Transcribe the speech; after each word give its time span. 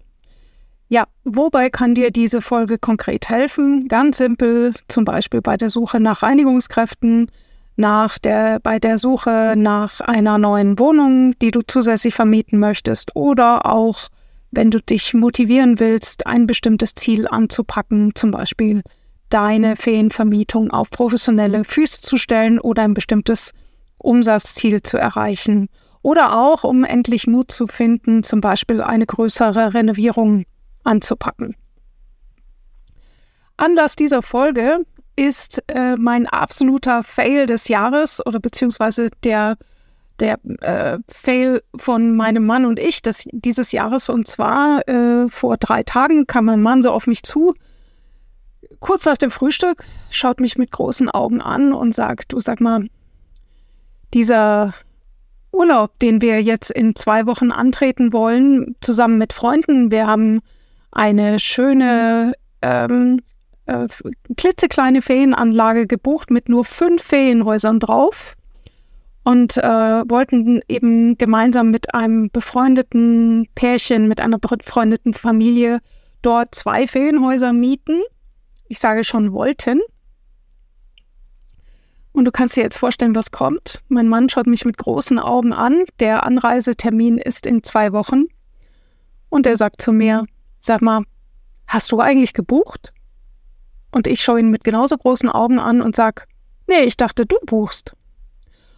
Ja, 0.88 1.04
wobei 1.24 1.68
kann 1.68 1.94
dir 1.94 2.10
diese 2.10 2.40
Folge 2.40 2.78
konkret 2.78 3.28
helfen? 3.28 3.88
Ganz 3.88 4.18
simpel, 4.18 4.72
zum 4.88 5.04
Beispiel 5.04 5.42
bei 5.42 5.56
der 5.56 5.68
Suche 5.68 5.98
nach 5.98 6.22
Reinigungskräften, 6.22 7.30
nach 7.74 8.18
der, 8.18 8.60
bei 8.60 8.78
der 8.78 8.96
Suche 8.96 9.54
nach 9.56 10.00
einer 10.00 10.38
neuen 10.38 10.78
Wohnung, 10.78 11.34
die 11.40 11.50
du 11.50 11.60
zusätzlich 11.66 12.14
vermieten 12.14 12.58
möchtest 12.58 13.14
oder 13.16 13.66
auch, 13.66 14.08
wenn 14.50 14.70
du 14.70 14.80
dich 14.80 15.14
motivieren 15.14 15.80
willst, 15.80 16.26
ein 16.26 16.46
bestimmtes 16.46 16.94
Ziel 16.94 17.26
anzupacken, 17.26 18.14
zum 18.14 18.30
Beispiel 18.30 18.82
deine 19.28 19.76
Ferienvermietung 19.76 20.70
auf 20.70 20.90
professionelle 20.90 21.64
Füße 21.64 22.00
zu 22.00 22.16
stellen 22.16 22.58
oder 22.58 22.82
ein 22.82 22.94
bestimmtes 22.94 23.52
Umsatzziel 23.98 24.82
zu 24.82 24.98
erreichen. 24.98 25.68
Oder 26.02 26.38
auch, 26.38 26.62
um 26.62 26.84
endlich 26.84 27.26
Mut 27.26 27.50
zu 27.50 27.66
finden, 27.66 28.22
zum 28.22 28.40
Beispiel 28.40 28.80
eine 28.80 29.06
größere 29.06 29.74
Renovierung 29.74 30.44
anzupacken. 30.84 31.56
Anlass 33.56 33.96
dieser 33.96 34.22
Folge 34.22 34.84
ist 35.16 35.62
äh, 35.68 35.96
mein 35.96 36.26
absoluter 36.26 37.02
Fail 37.02 37.46
des 37.46 37.68
Jahres 37.68 38.24
oder 38.24 38.38
beziehungsweise 38.38 39.08
der, 39.24 39.56
der 40.20 40.38
äh, 40.60 40.98
Fail 41.08 41.62
von 41.76 42.16
meinem 42.16 42.46
Mann 42.46 42.64
und 42.64 42.78
ich 42.78 43.02
des, 43.02 43.28
dieses 43.32 43.72
Jahres. 43.72 44.08
Und 44.08 44.26
zwar 44.26 44.86
äh, 44.88 45.28
vor 45.28 45.56
drei 45.56 45.82
Tagen 45.82 46.26
kam 46.26 46.46
mein 46.46 46.62
Mann 46.62 46.82
so 46.82 46.90
auf 46.90 47.06
mich 47.06 47.22
zu, 47.22 47.54
kurz 48.80 49.04
nach 49.04 49.16
dem 49.16 49.30
Frühstück, 49.30 49.84
schaut 50.10 50.40
mich 50.40 50.58
mit 50.58 50.70
großen 50.70 51.10
Augen 51.10 51.40
an 51.40 51.72
und 51.72 51.94
sagt, 51.94 52.32
du 52.32 52.40
sag 52.40 52.60
mal, 52.60 52.86
dieser 54.14 54.74
Urlaub, 55.52 55.98
den 55.98 56.20
wir 56.20 56.42
jetzt 56.42 56.70
in 56.70 56.94
zwei 56.94 57.26
Wochen 57.26 57.50
antreten 57.50 58.12
wollen, 58.12 58.76
zusammen 58.80 59.18
mit 59.18 59.32
Freunden, 59.32 59.90
wir 59.90 60.06
haben 60.06 60.40
eine 60.92 61.38
schöne 61.38 62.34
ähm, 62.62 63.20
äh, 63.66 63.88
klitzekleine 64.36 65.02
Ferienanlage 65.02 65.86
gebucht 65.86 66.30
mit 66.30 66.48
nur 66.48 66.64
fünf 66.64 67.02
Ferienhäusern 67.02 67.80
drauf 67.80 68.36
und 69.26 69.56
äh, 69.56 69.62
wollten 70.08 70.60
eben 70.68 71.18
gemeinsam 71.18 71.72
mit 71.72 71.94
einem 71.96 72.30
befreundeten 72.30 73.48
Pärchen, 73.56 74.06
mit 74.06 74.20
einer 74.20 74.38
befreundeten 74.38 75.14
Familie 75.14 75.80
dort 76.22 76.54
zwei 76.54 76.86
Ferienhäuser 76.86 77.52
mieten. 77.52 78.02
Ich 78.68 78.78
sage 78.78 79.02
schon 79.02 79.32
wollten. 79.32 79.80
Und 82.12 82.24
du 82.24 82.30
kannst 82.30 82.56
dir 82.56 82.62
jetzt 82.62 82.78
vorstellen, 82.78 83.16
was 83.16 83.32
kommt. 83.32 83.82
Mein 83.88 84.08
Mann 84.08 84.28
schaut 84.28 84.46
mich 84.46 84.64
mit 84.64 84.78
großen 84.78 85.18
Augen 85.18 85.52
an. 85.52 85.82
Der 85.98 86.22
Anreisetermin 86.22 87.18
ist 87.18 87.46
in 87.46 87.64
zwei 87.64 87.92
Wochen. 87.92 88.26
Und 89.28 89.44
er 89.44 89.56
sagt 89.56 89.82
zu 89.82 89.92
mir, 89.92 90.24
Sag 90.60 90.82
mal, 90.82 91.02
hast 91.66 91.90
du 91.90 91.98
eigentlich 91.98 92.32
gebucht? 92.32 92.92
Und 93.90 94.06
ich 94.06 94.22
schaue 94.22 94.38
ihn 94.38 94.50
mit 94.50 94.62
genauso 94.62 94.96
großen 94.96 95.28
Augen 95.28 95.58
an 95.58 95.82
und 95.82 95.96
sag, 95.96 96.28
nee, 96.68 96.84
ich 96.84 96.96
dachte, 96.96 97.26
du 97.26 97.38
buchst. 97.44 97.96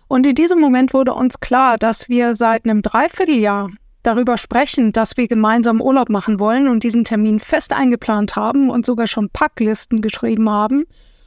Und 0.08 0.26
in 0.26 0.34
diesem 0.34 0.58
Moment 0.58 0.94
wurde 0.94 1.14
uns 1.14 1.40
klar, 1.40 1.78
dass 1.78 2.08
wir 2.08 2.34
seit 2.34 2.64
einem 2.64 2.82
Dreivierteljahr 2.82 3.70
darüber 4.02 4.38
sprechen, 4.38 4.92
dass 4.92 5.16
wir 5.16 5.28
gemeinsam 5.28 5.80
Urlaub 5.80 6.08
machen 6.08 6.40
wollen 6.40 6.68
und 6.68 6.82
diesen 6.82 7.04
Termin 7.04 7.40
fest 7.40 7.72
eingeplant 7.72 8.36
haben 8.36 8.70
und 8.70 8.86
sogar 8.86 9.06
schon 9.06 9.28
Packlisten 9.28 10.00
geschrieben 10.00 10.48
haben. 10.48 10.84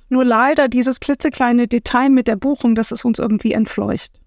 Nur 0.10 0.26
leider 0.26 0.68
dieses 0.68 1.00
klitzekleine 1.00 1.68
Detail 1.68 2.10
mit 2.10 2.28
der 2.28 2.36
Buchung, 2.36 2.76
das 2.76 2.92
ist 2.92 3.06
uns 3.06 3.20
irgendwie 3.20 3.54
entfleucht. 3.54 4.20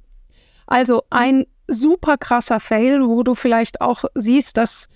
Also 0.66 1.02
ein 1.10 1.46
super 1.66 2.16
krasser 2.16 2.60
Fail, 2.60 3.06
wo 3.06 3.22
du 3.22 3.34
vielleicht 3.34 3.80
auch 3.80 4.04
siehst, 4.14 4.56
dass 4.56 4.88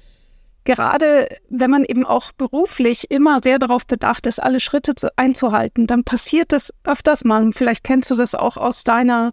gerade 0.65 1.29
wenn 1.49 1.71
man 1.71 1.85
eben 1.85 2.05
auch 2.05 2.33
beruflich 2.33 3.11
immer 3.11 3.41
sehr 3.43 3.59
darauf 3.59 3.87
bedacht 3.87 4.27
ist, 4.27 4.43
alle 4.43 4.61
Schritte 4.61 4.95
zu, 4.95 5.11
einzuhalten, 5.17 5.87
dann 5.87 6.05
passiert 6.05 6.53
das 6.53 6.73
öfters 6.85 7.25
mal, 7.25 7.43
und 7.43 7.55
vielleicht 7.55 7.85
kennst 7.85 8.11
du 8.11 8.17
das 8.17 8.35
auch 8.35 8.57
aus 8.57 8.85
deiner, 8.85 9.33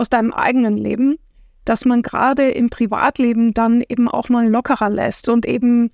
aus 0.00 0.08
deinem 0.08 0.32
eigenen 0.32 0.76
Leben, 0.76 1.16
dass 1.64 1.84
man 1.84 2.02
gerade 2.02 2.50
im 2.50 2.70
Privatleben 2.70 3.54
dann 3.54 3.82
eben 3.88 4.08
auch 4.08 4.28
mal 4.28 4.48
lockerer 4.48 4.90
lässt 4.90 5.28
und 5.28 5.46
eben 5.46 5.90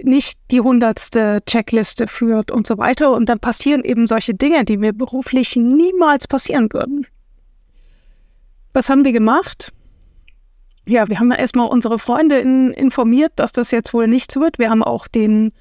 nicht 0.00 0.38
die 0.52 0.60
hundertste 0.60 1.40
Checkliste 1.46 2.06
führt 2.06 2.52
und 2.52 2.66
so 2.66 2.78
weiter. 2.78 3.10
Und 3.12 3.28
dann 3.28 3.40
passieren 3.40 3.82
eben 3.82 4.06
solche 4.06 4.34
Dinge, 4.34 4.64
die 4.64 4.76
mir 4.76 4.92
beruflich 4.92 5.56
niemals 5.56 6.28
passieren 6.28 6.72
würden. 6.72 7.06
Was 8.72 8.90
haben 8.90 9.04
wir 9.04 9.12
gemacht? 9.12 9.72
ja, 10.88 11.08
wir 11.08 11.20
haben 11.20 11.30
ja 11.30 11.36
erstmal 11.36 11.68
unsere 11.68 11.98
Freunde 11.98 12.38
in, 12.38 12.72
informiert, 12.72 13.32
dass 13.36 13.52
das 13.52 13.70
jetzt 13.70 13.92
wohl 13.92 14.08
nichts 14.08 14.36
wird. 14.36 14.58
Wir 14.58 14.70
haben 14.70 14.82
auch 14.82 15.06
den 15.06 15.52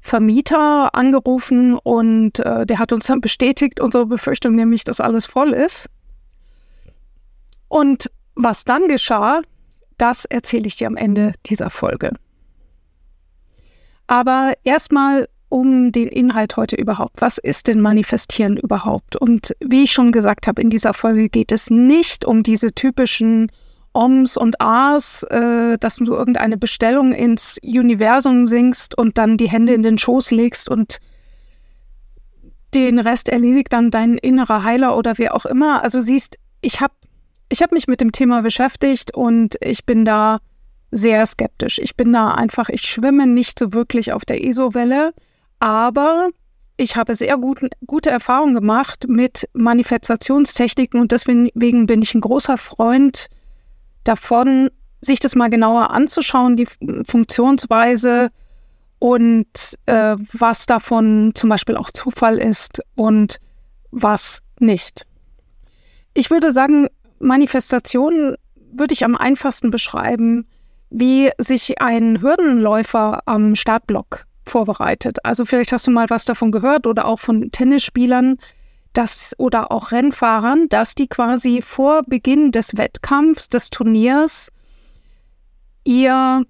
Vermieter 0.00 0.94
angerufen 0.94 1.74
und 1.78 2.40
äh, 2.40 2.66
der 2.66 2.78
hat 2.80 2.92
uns 2.92 3.06
dann 3.06 3.20
bestätigt, 3.20 3.80
unsere 3.80 4.06
Befürchtung 4.06 4.56
nämlich, 4.56 4.82
dass 4.82 5.00
alles 5.00 5.26
voll 5.26 5.52
ist. 5.52 5.88
Und 7.72 8.10
was 8.34 8.64
dann 8.64 8.86
geschah, 8.86 9.40
das 9.96 10.26
erzähle 10.26 10.66
ich 10.66 10.76
dir 10.76 10.88
am 10.88 10.96
Ende 10.96 11.32
dieser 11.46 11.70
Folge. 11.70 12.12
Aber 14.06 14.52
erstmal 14.62 15.26
um 15.48 15.90
den 15.90 16.08
Inhalt 16.08 16.58
heute 16.58 16.76
überhaupt. 16.76 17.22
Was 17.22 17.38
ist 17.38 17.68
denn 17.68 17.80
Manifestieren 17.80 18.58
überhaupt? 18.58 19.16
Und 19.16 19.56
wie 19.60 19.84
ich 19.84 19.92
schon 19.92 20.12
gesagt 20.12 20.48
habe, 20.48 20.60
in 20.60 20.68
dieser 20.68 20.92
Folge 20.92 21.30
geht 21.30 21.50
es 21.50 21.70
nicht 21.70 22.26
um 22.26 22.42
diese 22.42 22.74
typischen 22.74 23.50
Oms 23.94 24.36
und 24.36 24.60
Ahs, 24.60 25.22
äh, 25.30 25.78
dass 25.78 25.96
du 25.96 26.12
irgendeine 26.12 26.58
Bestellung 26.58 27.12
ins 27.12 27.56
Universum 27.64 28.46
singst 28.46 28.98
und 28.98 29.16
dann 29.16 29.38
die 29.38 29.48
Hände 29.48 29.72
in 29.72 29.82
den 29.82 29.96
Schoß 29.96 30.30
legst 30.32 30.68
und 30.68 30.98
den 32.74 32.98
Rest 32.98 33.30
erledigt 33.30 33.72
dann 33.72 33.90
dein 33.90 34.18
innerer 34.18 34.62
Heiler 34.62 34.94
oder 34.94 35.16
wer 35.16 35.34
auch 35.34 35.46
immer. 35.46 35.82
Also 35.82 36.00
siehst, 36.00 36.36
ich 36.60 36.82
habe 36.82 36.92
ich 37.52 37.62
hab 37.62 37.70
mich 37.70 37.86
mit 37.86 38.00
dem 38.00 38.12
Thema 38.12 38.40
beschäftigt 38.40 39.14
und 39.14 39.56
ich 39.60 39.84
bin 39.84 40.06
da 40.06 40.38
sehr 40.90 41.24
skeptisch. 41.26 41.78
Ich 41.78 41.96
bin 41.96 42.12
da 42.12 42.32
einfach, 42.32 42.70
ich 42.70 42.82
schwimme 42.82 43.26
nicht 43.26 43.58
so 43.58 43.74
wirklich 43.74 44.12
auf 44.12 44.24
der 44.24 44.42
ESO-Welle, 44.42 45.12
aber 45.60 46.30
ich 46.78 46.96
habe 46.96 47.14
sehr 47.14 47.36
gut, 47.36 47.60
gute 47.86 48.10
Erfahrungen 48.10 48.54
gemacht 48.54 49.04
mit 49.06 49.48
Manifestationstechniken 49.52 50.98
und 50.98 51.12
deswegen 51.12 51.50
bin 51.86 52.02
ich 52.02 52.14
ein 52.14 52.22
großer 52.22 52.56
Freund 52.56 53.26
davon, 54.04 54.70
sich 55.02 55.20
das 55.20 55.34
mal 55.34 55.50
genauer 55.50 55.90
anzuschauen, 55.90 56.56
die 56.56 56.66
Funktionsweise 57.06 58.30
und 58.98 59.78
äh, 59.86 60.16
was 60.32 60.64
davon 60.64 61.32
zum 61.34 61.50
Beispiel 61.50 61.76
auch 61.76 61.90
Zufall 61.90 62.38
ist 62.38 62.80
und 62.94 63.40
was 63.90 64.40
nicht. 64.58 65.06
Ich 66.14 66.30
würde 66.30 66.52
sagen, 66.52 66.88
Manifestation 67.22 68.34
würde 68.72 68.94
ich 68.94 69.04
am 69.04 69.16
einfachsten 69.16 69.70
beschreiben, 69.70 70.46
wie 70.90 71.30
sich 71.38 71.80
ein 71.80 72.20
Hürdenläufer 72.20 73.22
am 73.26 73.54
Startblock 73.54 74.26
vorbereitet. 74.44 75.24
Also 75.24 75.44
vielleicht 75.44 75.72
hast 75.72 75.86
du 75.86 75.90
mal 75.90 76.10
was 76.10 76.24
davon 76.24 76.50
gehört 76.50 76.86
oder 76.86 77.06
auch 77.06 77.20
von 77.20 77.50
Tennisspielern, 77.50 78.38
dass 78.92 79.34
oder 79.38 79.70
auch 79.70 79.92
Rennfahrern, 79.92 80.68
dass 80.68 80.94
die 80.94 81.06
quasi 81.06 81.62
vor 81.62 82.02
Beginn 82.02 82.52
des 82.52 82.76
Wettkampfs, 82.76 83.48
des 83.48 83.70
Turniers, 83.70 84.50
ihr, 85.84 86.44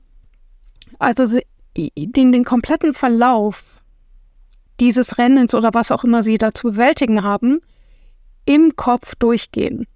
also 0.99 1.39
den, 1.77 2.33
den 2.33 2.45
kompletten 2.45 2.95
Verlauf 2.95 3.83
dieses 4.81 5.19
Rennens 5.19 5.55
oder 5.55 5.71
was 5.75 5.91
auch 5.91 6.03
immer 6.03 6.23
sie 6.23 6.39
da 6.39 6.53
zu 6.53 6.69
bewältigen 6.69 7.23
haben, 7.23 7.61
im 8.45 8.75
Kopf 8.75 9.15
durchgehen. 9.17 9.87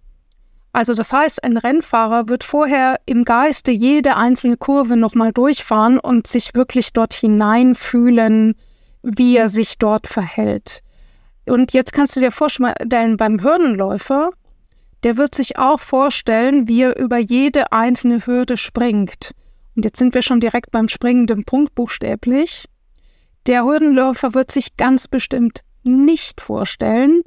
Also 0.76 0.92
das 0.92 1.10
heißt, 1.10 1.42
ein 1.42 1.56
Rennfahrer 1.56 2.28
wird 2.28 2.44
vorher 2.44 2.98
im 3.06 3.24
Geiste 3.24 3.70
jede 3.70 4.14
einzelne 4.14 4.58
Kurve 4.58 4.98
nochmal 4.98 5.32
durchfahren 5.32 5.98
und 5.98 6.26
sich 6.26 6.52
wirklich 6.52 6.92
dort 6.92 7.14
hineinfühlen, 7.14 8.54
wie 9.02 9.38
er 9.38 9.48
sich 9.48 9.78
dort 9.78 10.06
verhält. 10.06 10.82
Und 11.46 11.72
jetzt 11.72 11.94
kannst 11.94 12.14
du 12.14 12.20
dir 12.20 12.30
vorstellen, 12.30 13.16
beim 13.16 13.42
Hürdenläufer, 13.42 14.32
der 15.02 15.16
wird 15.16 15.34
sich 15.34 15.58
auch 15.58 15.80
vorstellen, 15.80 16.68
wie 16.68 16.82
er 16.82 16.98
über 16.98 17.16
jede 17.16 17.72
einzelne 17.72 18.26
Hürde 18.26 18.58
springt. 18.58 19.30
Und 19.76 19.86
jetzt 19.86 19.96
sind 19.96 20.12
wir 20.12 20.20
schon 20.20 20.40
direkt 20.40 20.72
beim 20.72 20.88
springenden 20.88 21.44
Punkt 21.44 21.74
buchstäblich. 21.74 22.66
Der 23.46 23.64
Hürdenläufer 23.64 24.34
wird 24.34 24.50
sich 24.50 24.76
ganz 24.76 25.08
bestimmt 25.08 25.62
nicht 25.84 26.42
vorstellen, 26.42 27.22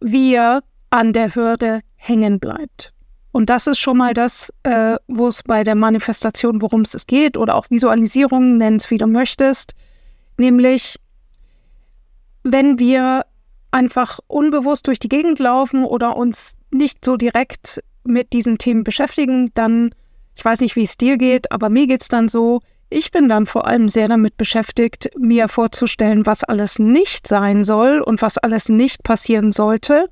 wie 0.00 0.36
er 0.36 0.62
an 0.88 1.12
der 1.12 1.34
Hürde 1.34 1.82
hängen 2.06 2.38
bleibt. 2.38 2.92
Und 3.32 3.50
das 3.50 3.66
ist 3.66 3.80
schon 3.80 3.96
mal 3.96 4.14
das, 4.14 4.52
äh, 4.62 4.96
wo 5.08 5.26
es 5.26 5.42
bei 5.42 5.64
der 5.64 5.74
Manifestation, 5.74 6.62
worum 6.62 6.82
es 6.82 7.06
geht, 7.06 7.36
oder 7.36 7.56
auch 7.56 7.68
Visualisierung, 7.68 8.58
nenn 8.58 8.76
es 8.76 8.90
wie 8.92 8.98
du 8.98 9.08
möchtest. 9.08 9.74
Nämlich, 10.38 11.00
wenn 12.44 12.78
wir 12.78 13.26
einfach 13.72 14.20
unbewusst 14.28 14.86
durch 14.86 15.00
die 15.00 15.08
Gegend 15.08 15.40
laufen 15.40 15.84
oder 15.84 16.16
uns 16.16 16.58
nicht 16.70 17.04
so 17.04 17.16
direkt 17.16 17.82
mit 18.04 18.32
diesen 18.32 18.58
Themen 18.58 18.84
beschäftigen, 18.84 19.50
dann, 19.54 19.92
ich 20.36 20.44
weiß 20.44 20.60
nicht, 20.60 20.76
wie 20.76 20.84
es 20.84 20.96
dir 20.96 21.16
geht, 21.16 21.50
aber 21.50 21.70
mir 21.70 21.88
geht 21.88 22.02
es 22.02 22.08
dann 22.08 22.28
so, 22.28 22.60
ich 22.88 23.10
bin 23.10 23.28
dann 23.28 23.46
vor 23.46 23.66
allem 23.66 23.88
sehr 23.88 24.06
damit 24.06 24.36
beschäftigt, 24.36 25.10
mir 25.18 25.48
vorzustellen, 25.48 26.24
was 26.24 26.44
alles 26.44 26.78
nicht 26.78 27.26
sein 27.26 27.64
soll 27.64 28.00
und 28.00 28.22
was 28.22 28.38
alles 28.38 28.68
nicht 28.68 29.02
passieren 29.02 29.50
sollte 29.50 30.08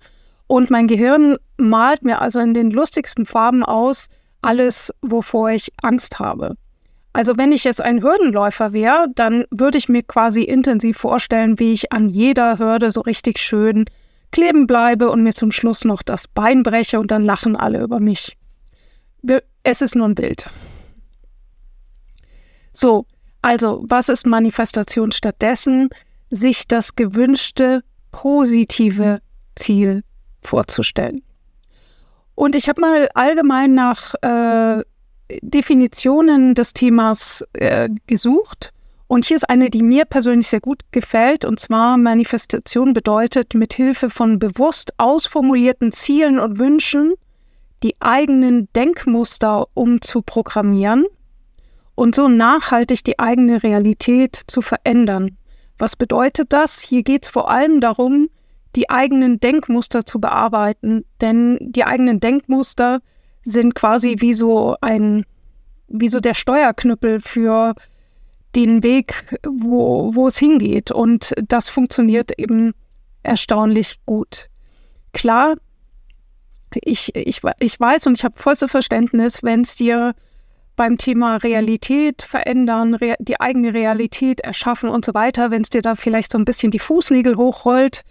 und 0.53 0.69
mein 0.69 0.87
Gehirn 0.87 1.39
malt 1.57 2.05
mir 2.05 2.21
also 2.21 2.39
in 2.39 2.53
den 2.53 2.71
lustigsten 2.71 3.25
Farben 3.25 3.63
aus 3.63 4.09
alles, 4.43 4.93
wovor 5.01 5.49
ich 5.49 5.73
Angst 5.81 6.19
habe. 6.19 6.59
Also 7.15 7.39
wenn 7.39 7.53
ich 7.53 7.65
jetzt 7.65 7.81
ein 7.81 8.03
Hürdenläufer 8.03 8.75
wäre, 8.75 9.07
dann 9.15 9.47
würde 9.51 9.79
ich 9.79 9.89
mir 9.89 10.03
quasi 10.03 10.43
intensiv 10.43 10.99
vorstellen, 10.99 11.59
wie 11.59 11.73
ich 11.73 11.91
an 11.91 12.11
jeder 12.11 12.59
Hürde 12.59 12.91
so 12.91 13.01
richtig 13.01 13.39
schön 13.39 13.87
kleben 14.31 14.67
bleibe 14.67 15.11
und 15.11 15.23
mir 15.23 15.33
zum 15.33 15.53
Schluss 15.53 15.87
noch 15.87 16.03
das 16.03 16.29
Bein 16.29 16.63
breche 16.63 17.01
und 17.01 17.11
dann 17.11 17.25
lachen 17.25 17.57
alle 17.57 17.81
über 17.81 17.99
mich. 17.99 18.37
Es 19.63 19.81
ist 19.81 19.97
nur 19.97 20.07
ein 20.07 20.15
Bild. 20.15 20.51
So, 22.75 23.07
also 23.41 23.87
was 23.89 24.11
ist 24.11 24.27
Manifestation 24.27 25.13
stattdessen? 25.13 25.89
Sich 26.29 26.69
das 26.69 26.95
gewünschte 26.95 27.83
positive 28.11 29.23
Ziel 29.55 30.03
vorzustellen. 30.43 31.23
Und 32.35 32.57
ich 32.57 32.69
habe 32.69 32.81
mal 32.81 33.09
allgemein 33.15 33.75
nach 33.75 34.15
äh, 34.23 34.83
Definitionen 35.43 36.55
des 36.55 36.73
Themas 36.73 37.45
äh, 37.53 37.89
gesucht. 38.07 38.73
Und 39.07 39.27
hier 39.27 39.37
ist 39.37 39.49
eine, 39.49 39.69
die 39.69 39.83
mir 39.83 40.07
persönlich 40.07 40.49
sehr 40.49 40.61
gut 40.61 40.81
gefällt. 40.91 41.45
Und 41.45 41.61
zwar 41.61 41.99
Manifestation 41.99 42.95
bedeutet, 42.95 43.55
mit 43.55 43.75
Hilfe 43.75 44.09
von 44.09 44.39
bewusst 44.39 44.95
ausformulierten 44.97 45.93
Zielen 45.93 46.39
und 46.39 46.59
Wünschen 46.59 47.13
die 47.83 47.95
eigenen 48.01 48.69
Denkmuster 48.75 49.67
umzuprogrammieren 49.75 51.05
und 51.95 52.15
so 52.15 52.29
nachhaltig 52.29 53.05
die 53.05 53.19
eigene 53.19 53.63
Realität 53.63 54.41
zu 54.47 54.63
verändern. 54.63 55.37
Was 55.79 55.97
bedeutet 55.97 56.53
das? 56.53 56.81
Hier 56.81 57.03
geht 57.03 57.25
es 57.25 57.29
vor 57.29 57.51
allem 57.51 57.81
darum, 57.81 58.29
die 58.77 58.91
eigenen 58.91 59.41
Denkmuster 59.41 60.05
zu 60.05 60.21
bearbeiten. 60.21 61.05
Denn 61.21 61.59
die 61.61 61.85
eigenen 61.85 62.21
Denkmuster 62.21 63.01
sind 63.43 63.75
quasi 63.75 64.17
wie 64.19 64.35
so 64.35 64.77
ein, 64.81 65.25
wie 65.89 66.09
so 66.09 66.21
der 66.21 66.35
Steuerknüppel 66.35 67.21
für 67.21 67.75
den 68.55 68.83
Weg, 68.83 69.39
wo, 69.47 70.15
wo 70.15 70.27
es 70.27 70.39
hingeht. 70.39 70.91
Und 70.91 71.33
das 71.49 71.69
funktioniert 71.69 72.39
eben 72.39 72.73
erstaunlich 73.23 73.97
gut. 74.07 74.49
Klar, 75.13 75.57
ich, 76.75 77.15
ich, 77.15 77.41
ich 77.59 77.81
weiß 77.81 78.07
und 78.07 78.19
ich 78.19 78.25
habe 78.25 78.39
vollstes 78.39 78.71
Verständnis, 78.71 79.43
wenn 79.43 79.63
es 79.63 79.77
dir 79.77 80.15
beim 80.75 80.97
Thema 80.97 81.37
Realität 81.37 82.23
verändern, 82.23 82.97
die 83.19 83.41
eigene 83.41 83.75
Realität 83.75 84.41
erschaffen 84.41 84.89
und 84.89 85.05
so 85.05 85.13
weiter, 85.13 85.51
wenn 85.51 85.63
es 85.63 85.71
dir 85.71 85.83
da 85.83 85.95
vielleicht 85.95 86.33
so 86.33 86.39
ein 86.39 86.47
bisschen 86.47 86.71
die 86.71 86.79
Fußnägel 86.79 87.37
hochrollt, 87.37 88.03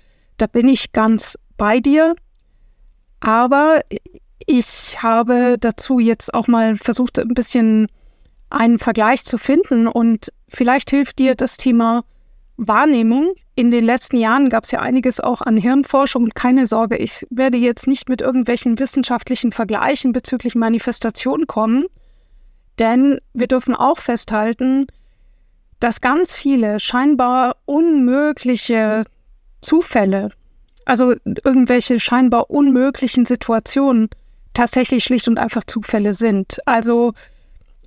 da 0.42 0.48
bin 0.48 0.68
ich 0.68 0.92
ganz 0.92 1.38
bei 1.58 1.80
dir. 1.80 2.16
Aber 3.20 3.82
ich 4.48 5.02
habe 5.04 5.58
dazu 5.60 6.00
jetzt 6.00 6.34
auch 6.34 6.48
mal 6.48 6.76
versucht, 6.76 7.20
ein 7.20 7.36
bisschen 7.36 7.88
einen 8.50 8.80
Vergleich 8.80 9.24
zu 9.24 9.38
finden 9.38 9.88
und 9.88 10.34
vielleicht 10.50 10.90
hilft 10.90 11.20
dir 11.20 11.36
das 11.36 11.58
Thema 11.58 12.04
Wahrnehmung. 12.58 13.34
In 13.56 13.70
den 13.70 13.86
letzten 13.86 14.18
Jahren 14.18 14.50
gab 14.50 14.64
es 14.64 14.72
ja 14.72 14.80
einiges 14.80 15.20
auch 15.20 15.42
an 15.42 15.58
Hirnforschung 15.58 16.24
und 16.24 16.36
keine 16.36 16.66
Sorge, 16.66 16.98
ich 16.98 17.26
werde 17.30 17.58
jetzt 17.58 17.88
nicht 17.88 18.10
mit 18.10 18.22
irgendwelchen 18.22 18.80
wissenschaftlichen 18.80 19.52
Vergleichen 19.52 20.12
bezüglich 20.12 20.56
Manifestation 20.56 21.46
kommen, 21.48 21.86
denn 22.80 23.20
wir 23.34 23.48
dürfen 23.48 23.76
auch 23.76 24.00
festhalten, 24.00 24.88
dass 25.80 26.02
ganz 26.02 26.34
viele 26.34 26.80
scheinbar 26.80 27.58
unmögliche 27.66 29.04
Zufälle, 29.62 30.32
also 30.86 31.14
irgendwelche 31.44 32.00
scheinbar 32.00 32.50
unmöglichen 32.50 33.26
Situationen 33.26 34.10
tatsächlich 34.54 35.04
schlicht 35.04 35.28
und 35.28 35.38
einfach 35.38 35.64
Zufälle 35.64 36.14
sind. 36.14 36.60
Also 36.66 37.14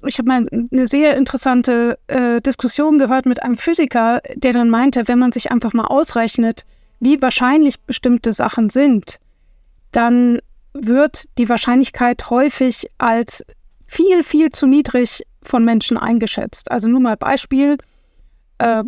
ich 0.07 0.19
habe 0.19 0.29
mal 0.29 0.47
eine 0.51 0.87
sehr 0.87 1.17
interessante 1.17 1.99
äh, 2.07 2.41
Diskussion 2.41 2.99
gehört 2.99 3.27
mit 3.27 3.43
einem 3.43 3.57
Physiker, 3.57 4.21
der 4.35 4.53
dann 4.53 4.71
meinte, 4.71 5.09
wenn 5.09 5.19
man 5.19 5.33
sich 5.33 5.51
einfach 5.51 5.73
mal 5.73 5.87
ausrechnet, 5.87 6.65
wie 7.01 7.21
wahrscheinlich 7.21 7.81
bestimmte 7.81 8.33
Sachen 8.33 8.71
sind, 8.71 9.19
dann 9.93 10.41
wird 10.73 11.25
die 11.39 11.49
Wahrscheinlichkeit 11.49 12.31
häufig 12.31 12.91
als 12.99 13.45
viel, 13.87 14.23
viel 14.23 14.51
zu 14.51 14.67
niedrig 14.67 15.23
von 15.43 15.65
Menschen 15.65 15.97
eingeschätzt. 15.97 16.71
Also 16.71 16.89
nur 16.89 17.01
mal 17.01 17.17
Beispiel. 17.17 17.79
Äh, 18.59 18.85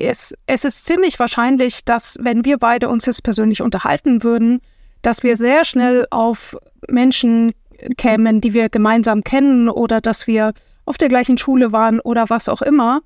es, 0.00 0.34
es 0.46 0.64
ist 0.64 0.84
ziemlich 0.84 1.18
wahrscheinlich, 1.18 1.84
dass 1.84 2.16
wenn 2.20 2.44
wir 2.44 2.58
beide 2.58 2.88
uns 2.88 3.06
jetzt 3.06 3.22
persönlich 3.22 3.62
unterhalten 3.62 4.22
würden, 4.22 4.60
dass 5.02 5.22
wir 5.22 5.36
sehr 5.36 5.64
schnell 5.64 6.06
auf 6.10 6.56
Menschen 6.88 7.52
kämen, 7.96 8.40
die 8.40 8.52
wir 8.52 8.68
gemeinsam 8.68 9.24
kennen 9.24 9.68
oder 9.68 10.00
dass 10.00 10.26
wir 10.26 10.52
auf 10.84 10.98
der 10.98 11.08
gleichen 11.08 11.38
Schule 11.38 11.72
waren 11.72 12.00
oder 12.00 12.28
was 12.28 12.48
auch 12.48 12.62
immer. 12.62 13.00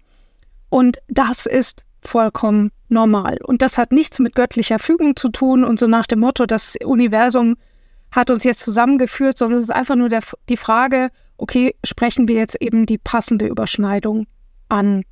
Und 0.71 0.99
das 1.09 1.47
ist 1.47 1.85
vollkommen 2.03 2.71
normal. 2.89 3.39
Und 3.45 3.63
das 3.63 3.79
hat 3.79 3.93
nichts 3.93 4.19
mit 4.19 4.35
göttlicher 4.35 4.79
Fügung 4.79 5.17
zu 5.17 5.29
tun 5.29 5.65
und 5.65 5.79
so 5.79 5.87
nach 5.87 6.07
dem 6.07 6.21
Motto, 6.21 6.47
das 6.47 6.77
Universum 6.85 7.57
hat 8.11 8.31
uns 8.31 8.45
jetzt 8.45 8.61
zusammengeführt, 8.61 9.37
sondern 9.39 9.59
es 9.59 9.65
ist 9.65 9.75
einfach 9.75 9.97
nur 9.97 10.09
der, 10.09 10.21
die 10.49 10.57
Frage, 10.57 11.11
okay, 11.37 11.75
sprechen 11.85 12.29
wir 12.29 12.37
jetzt 12.37 12.61
eben 12.61 12.87
die 12.87 12.99
passende 12.99 13.47
Überschneidung 13.47 14.27
an. 14.69 15.03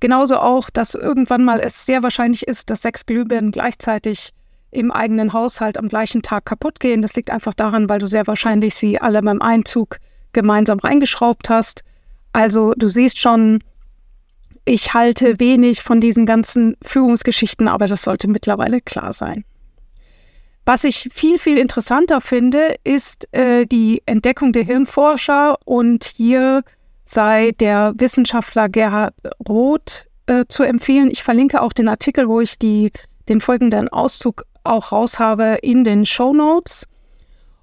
Genauso 0.00 0.38
auch, 0.38 0.70
dass 0.70 0.94
irgendwann 0.94 1.44
mal 1.44 1.60
es 1.60 1.84
sehr 1.84 2.02
wahrscheinlich 2.02 2.48
ist, 2.48 2.70
dass 2.70 2.82
sechs 2.82 3.04
Glühbirnen 3.04 3.50
gleichzeitig 3.50 4.30
im 4.70 4.90
eigenen 4.90 5.32
Haushalt 5.32 5.78
am 5.78 5.88
gleichen 5.88 6.22
Tag 6.22 6.46
kaputt 6.46 6.80
gehen. 6.80 7.02
Das 7.02 7.14
liegt 7.14 7.30
einfach 7.30 7.54
daran, 7.54 7.88
weil 7.88 7.98
du 7.98 8.06
sehr 8.06 8.26
wahrscheinlich 8.26 8.74
sie 8.74 9.00
alle 9.00 9.20
beim 9.20 9.42
Einzug 9.42 9.98
gemeinsam 10.32 10.78
reingeschraubt 10.78 11.50
hast. 11.50 11.82
Also 12.32 12.72
du 12.76 12.88
siehst 12.88 13.18
schon, 13.18 13.62
ich 14.64 14.94
halte 14.94 15.40
wenig 15.40 15.82
von 15.82 16.00
diesen 16.00 16.26
ganzen 16.26 16.76
Führungsgeschichten, 16.82 17.68
aber 17.68 17.86
das 17.86 18.02
sollte 18.02 18.28
mittlerweile 18.28 18.80
klar 18.80 19.12
sein. 19.12 19.44
Was 20.64 20.84
ich 20.84 21.08
viel, 21.12 21.38
viel 21.38 21.58
interessanter 21.58 22.20
finde, 22.20 22.76
ist 22.84 23.26
äh, 23.32 23.66
die 23.66 24.02
Entdeckung 24.06 24.52
der 24.52 24.62
Hirnforscher 24.62 25.56
und 25.64 26.04
hier 26.04 26.62
sei 27.10 27.52
der 27.58 27.92
Wissenschaftler 27.96 28.68
Gerhard 28.68 29.14
Roth 29.48 30.06
äh, 30.26 30.44
zu 30.48 30.62
empfehlen. 30.62 31.10
Ich 31.10 31.22
verlinke 31.22 31.60
auch 31.60 31.72
den 31.72 31.88
Artikel, 31.88 32.28
wo 32.28 32.40
ich 32.40 32.58
die, 32.58 32.92
den 33.28 33.40
folgenden 33.40 33.88
Auszug 33.88 34.44
auch 34.62 34.92
raus 34.92 35.18
habe 35.18 35.58
in 35.62 35.82
den 35.82 36.06
Show 36.06 36.32
Notes. 36.32 36.86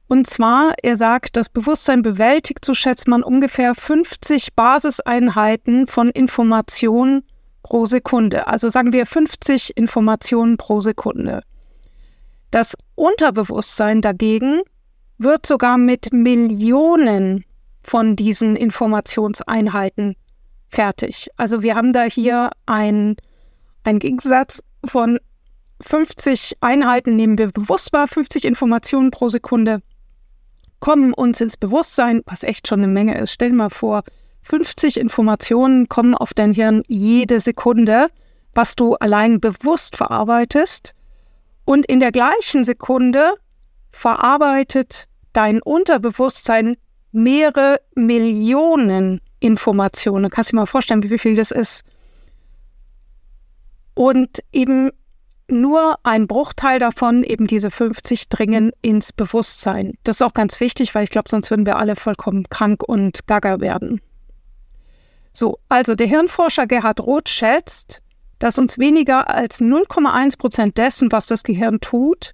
Und 0.07 0.27
zwar, 0.27 0.73
er 0.83 0.97
sagt, 0.97 1.35
das 1.35 1.49
Bewusstsein 1.49 2.01
bewältigt, 2.01 2.63
so 2.63 2.73
schätzt 2.73 3.07
man 3.07 3.23
ungefähr 3.23 3.73
50 3.73 4.53
Basiseinheiten 4.53 5.87
von 5.87 6.09
Informationen 6.09 7.23
pro 7.63 7.85
Sekunde. 7.85 8.47
Also 8.47 8.69
sagen 8.69 8.93
wir 8.93 9.05
50 9.05 9.75
Informationen 9.75 10.57
pro 10.57 10.81
Sekunde. 10.81 11.41
Das 12.51 12.75
Unterbewusstsein 12.95 14.01
dagegen 14.01 14.61
wird 15.17 15.45
sogar 15.45 15.77
mit 15.77 16.13
Millionen 16.13 17.43
von 17.87 18.17
diesen 18.17 18.57
Informationseinheiten 18.57 20.15
fertig. 20.67 21.29
Also 21.37 21.63
wir 21.63 21.75
haben 21.75 21.93
da 21.93 22.03
hier 22.03 22.51
einen 22.65 23.15
Gegensatz 23.85 24.61
von 24.83 25.19
50 25.81 26.57
Einheiten 26.59 27.15
nehmen 27.15 27.37
wir 27.37 27.51
bewusst 27.51 27.93
wahr, 27.93 28.07
50 28.07 28.43
Informationen 28.43 29.11
pro 29.11 29.29
Sekunde 29.29 29.81
kommen 30.79 31.13
uns 31.13 31.39
ins 31.39 31.55
Bewusstsein, 31.55 32.21
was 32.25 32.43
echt 32.43 32.67
schon 32.67 32.79
eine 32.79 32.91
Menge 32.91 33.17
ist. 33.17 33.31
Stell 33.31 33.49
dir 33.49 33.55
mal 33.55 33.69
vor, 33.69 34.03
50 34.43 34.99
Informationen 34.99 35.87
kommen 35.87 36.13
auf 36.13 36.33
dein 36.33 36.53
Hirn 36.53 36.83
jede 36.87 37.39
Sekunde, 37.39 38.07
was 38.53 38.75
du 38.75 38.95
allein 38.95 39.39
bewusst 39.39 39.97
verarbeitest. 39.97 40.93
Und 41.65 41.85
in 41.85 41.99
der 41.99 42.11
gleichen 42.11 42.63
Sekunde 42.63 43.33
verarbeitet 43.91 45.05
dein 45.33 45.61
Unterbewusstsein 45.61 46.75
mehrere 47.17 47.81
Millionen 47.95 49.19
Informationen. 49.39 50.29
Kannst 50.29 50.51
du 50.51 50.55
dir 50.55 50.61
mal 50.61 50.65
vorstellen, 50.67 51.03
wie 51.03 51.17
viel 51.17 51.35
das 51.35 51.51
ist? 51.51 51.83
Und 53.95 54.43
eben 54.51 54.91
nur 55.49 55.97
ein 56.03 56.27
Bruchteil 56.27 56.77
davon, 56.77 57.23
eben 57.23 57.47
diese 57.47 57.71
50, 57.71 58.29
dringen 58.29 58.71
ins 58.81 59.11
Bewusstsein. 59.13 59.93
Das 60.03 60.17
ist 60.17 60.21
auch 60.21 60.33
ganz 60.33 60.59
wichtig, 60.59 60.93
weil 60.93 61.05
ich 61.05 61.09
glaube, 61.09 61.29
sonst 61.29 61.49
würden 61.49 61.65
wir 61.65 61.77
alle 61.77 61.95
vollkommen 61.95 62.47
krank 62.49 62.83
und 62.83 63.25
gaga 63.25 63.59
werden. 63.59 63.99
So, 65.33 65.59
also 65.69 65.95
der 65.95 66.07
Hirnforscher 66.07 66.67
Gerhard 66.67 66.99
Roth 66.99 67.29
schätzt, 67.29 68.01
dass 68.39 68.59
uns 68.59 68.77
weniger 68.77 69.29
als 69.29 69.59
0,1 69.59 70.37
Prozent 70.37 70.77
dessen, 70.77 71.11
was 71.11 71.25
das 71.25 71.43
Gehirn 71.43 71.79
tut, 71.79 72.33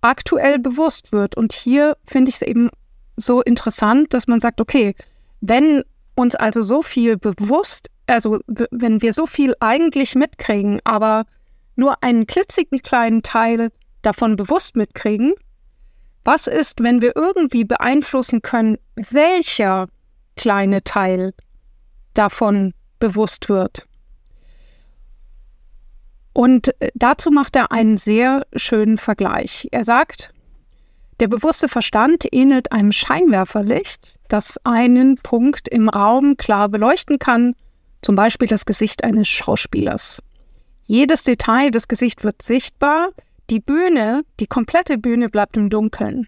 aktuell 0.00 0.58
bewusst 0.58 1.12
wird. 1.12 1.36
Und 1.36 1.52
hier 1.52 1.96
finde 2.04 2.30
ich 2.30 2.36
es 2.36 2.42
eben 2.42 2.70
so 3.16 3.42
interessant, 3.42 4.14
dass 4.14 4.26
man 4.26 4.40
sagt, 4.40 4.60
okay, 4.60 4.94
wenn 5.40 5.84
uns 6.14 6.34
also 6.34 6.62
so 6.62 6.82
viel 6.82 7.16
bewusst, 7.16 7.88
also 8.06 8.38
wenn 8.46 9.02
wir 9.02 9.12
so 9.12 9.26
viel 9.26 9.54
eigentlich 9.60 10.14
mitkriegen, 10.14 10.80
aber 10.84 11.24
nur 11.76 12.02
einen 12.02 12.26
klitzekleinen 12.26 13.22
Teil 13.22 13.70
davon 14.02 14.36
bewusst 14.36 14.76
mitkriegen? 14.76 15.34
Was 16.24 16.46
ist, 16.46 16.82
wenn 16.82 17.00
wir 17.00 17.16
irgendwie 17.16 17.64
beeinflussen 17.64 18.42
können, 18.42 18.78
welcher 18.94 19.88
kleine 20.36 20.84
Teil 20.84 21.34
davon 22.14 22.74
bewusst 22.98 23.48
wird? 23.48 23.86
Und 26.32 26.68
äh, 26.80 26.90
dazu 26.94 27.30
macht 27.30 27.56
er 27.56 27.72
einen 27.72 27.96
sehr 27.96 28.46
schönen 28.54 28.98
Vergleich. 28.98 29.68
Er 29.72 29.84
sagt, 29.84 30.32
der 31.22 31.28
bewusste 31.28 31.68
Verstand 31.68 32.26
ähnelt 32.32 32.72
einem 32.72 32.90
Scheinwerferlicht, 32.90 34.18
das 34.26 34.58
einen 34.64 35.18
Punkt 35.18 35.68
im 35.68 35.88
Raum 35.88 36.36
klar 36.36 36.68
beleuchten 36.68 37.20
kann, 37.20 37.54
zum 38.00 38.16
Beispiel 38.16 38.48
das 38.48 38.66
Gesicht 38.66 39.04
eines 39.04 39.28
Schauspielers. 39.28 40.20
Jedes 40.84 41.22
Detail 41.22 41.70
des 41.70 41.86
Gesichts 41.86 42.24
wird 42.24 42.42
sichtbar. 42.42 43.10
Die 43.50 43.60
Bühne, 43.60 44.22
die 44.40 44.48
komplette 44.48 44.98
Bühne 44.98 45.28
bleibt 45.28 45.56
im 45.56 45.70
Dunkeln. 45.70 46.26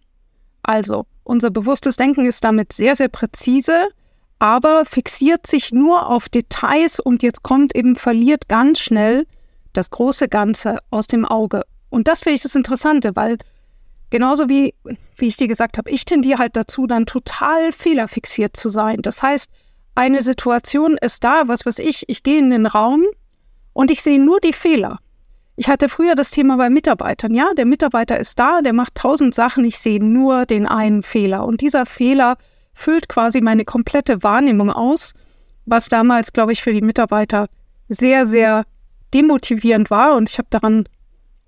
Also, 0.62 1.06
unser 1.24 1.50
bewusstes 1.50 1.96
Denken 1.96 2.24
ist 2.24 2.44
damit 2.44 2.72
sehr, 2.72 2.94
sehr 2.94 3.08
präzise, 3.08 3.88
aber 4.38 4.84
fixiert 4.84 5.48
sich 5.48 5.72
nur 5.72 6.06
auf 6.06 6.28
Details 6.28 7.00
und 7.00 7.24
jetzt 7.24 7.42
kommt 7.42 7.74
eben, 7.74 7.96
verliert 7.96 8.48
ganz 8.48 8.78
schnell 8.78 9.26
das 9.72 9.90
große 9.90 10.28
Ganze 10.28 10.78
aus 10.90 11.08
dem 11.08 11.24
Auge. 11.24 11.64
Und 11.90 12.06
das 12.06 12.20
finde 12.20 12.36
ich 12.36 12.42
das 12.42 12.54
Interessante, 12.54 13.16
weil 13.16 13.38
genauso 14.10 14.48
wie, 14.48 14.74
wie 15.16 15.26
ich 15.26 15.36
dir 15.36 15.48
gesagt 15.48 15.78
habe, 15.78 15.90
ich 15.90 16.04
tendiere 16.04 16.38
halt 16.38 16.56
dazu, 16.56 16.86
dann 16.86 17.06
total 17.06 17.72
fehlerfixiert 17.72 18.56
zu 18.56 18.68
sein. 18.68 18.98
Das 19.02 19.22
heißt, 19.22 19.50
eine 19.94 20.22
Situation 20.22 20.96
ist 21.00 21.24
da, 21.24 21.46
was 21.46 21.66
weiß 21.66 21.78
ich, 21.78 22.08
ich 22.08 22.22
gehe 22.22 22.38
in 22.38 22.50
den 22.50 22.66
Raum, 22.66 23.04
und 23.74 23.90
ich 23.90 24.02
sehe 24.02 24.24
nur 24.24 24.40
die 24.40 24.54
Fehler. 24.54 24.98
Ich 25.56 25.68
hatte 25.68 25.88
früher 25.88 26.14
das 26.14 26.30
Thema 26.30 26.56
bei 26.56 26.70
Mitarbeitern. 26.70 27.34
Ja, 27.34 27.52
der 27.54 27.66
Mitarbeiter 27.66 28.18
ist 28.18 28.38
da, 28.38 28.62
der 28.62 28.72
macht 28.72 28.94
tausend 28.94 29.34
Sachen, 29.34 29.64
ich 29.64 29.78
sehe 29.78 30.02
nur 30.02 30.46
den 30.46 30.66
einen 30.66 31.02
Fehler. 31.02 31.44
Und 31.44 31.60
dieser 31.60 31.84
Fehler 31.84 32.38
füllt 32.72 33.08
quasi 33.08 33.40
meine 33.40 33.64
komplette 33.64 34.22
Wahrnehmung 34.22 34.70
aus, 34.70 35.12
was 35.66 35.88
damals, 35.88 36.32
glaube 36.32 36.52
ich, 36.52 36.62
für 36.62 36.72
die 36.72 36.80
Mitarbeiter 36.80 37.48
sehr, 37.88 38.26
sehr 38.26 38.64
demotivierend 39.12 39.90
war. 39.90 40.16
Und 40.16 40.30
ich 40.30 40.38
habe 40.38 40.48
daran 40.50 40.88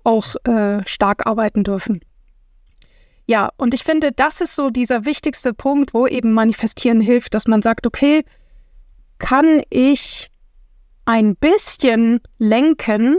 auch 0.03 0.35
äh, 0.45 0.87
stark 0.87 1.25
arbeiten 1.25 1.63
dürfen. 1.63 2.01
Ja, 3.27 3.49
und 3.57 3.73
ich 3.73 3.83
finde, 3.83 4.13
das 4.13 4.39
ist 4.39 4.55
so 4.55 4.69
dieser 4.69 5.05
wichtigste 5.05 5.53
Punkt, 5.53 5.93
wo 5.93 6.07
eben 6.07 6.33
manifestieren 6.33 7.01
hilft, 7.01 7.33
dass 7.33 7.45
man 7.45 7.61
sagt, 7.61 7.85
okay, 7.85 8.23
kann 9.17 9.61
ich 9.69 10.31
ein 11.05 11.35
bisschen 11.35 12.21
lenken, 12.37 13.17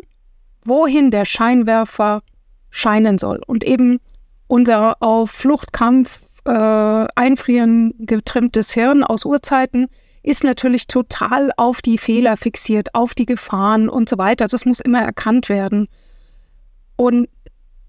wohin 0.65 1.11
der 1.11 1.27
Scheinwerfer 1.27 2.23
scheinen 2.71 3.19
soll. 3.19 3.41
Und 3.47 3.65
eben 3.65 4.01
unser 4.47 5.03
auf 5.03 5.31
Fluchtkampf 5.31 6.21
äh, 6.47 7.07
einfrieren 7.15 7.93
getrimmtes 7.99 8.73
Hirn 8.73 9.05
aus 9.05 9.27
Urzeiten 9.27 9.89
ist 10.23 10.43
natürlich 10.43 10.87
total 10.87 11.51
auf 11.57 11.83
die 11.83 11.99
Fehler 11.99 12.37
fixiert, 12.37 12.95
auf 12.95 13.15
die 13.15 13.27
Gefahren 13.27 13.89
und 13.89 14.09
so 14.09 14.19
weiter. 14.19 14.49
Das 14.49 14.65
muss 14.65 14.81
immer 14.81 15.01
erkannt 15.03 15.49
werden. 15.49 15.89
Und 16.97 17.29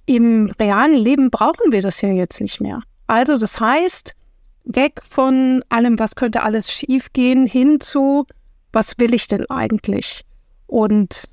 im 0.10 0.50
realen 0.60 0.96
Leben 0.96 1.30
brauchen 1.30 1.72
wir 1.72 1.84
das 1.84 2.02
ja 2.02 2.10
jetzt 2.10 2.42
nicht 2.42 2.60
mehr. 2.60 2.82
Also 3.06 3.38
das 3.38 3.60
heißt, 3.60 4.16
weg 4.64 5.02
von 5.08 5.64
allem, 5.70 6.00
was 6.00 6.16
könnte 6.16 6.42
alles 6.42 6.74
schiefgehen, 6.74 7.46
hin 7.46 7.80
zu, 7.80 8.26
was 8.74 8.98
will 8.98 9.14
ich 9.14 9.28
denn 9.28 9.48
eigentlich? 9.52 10.26
Und 10.66 11.30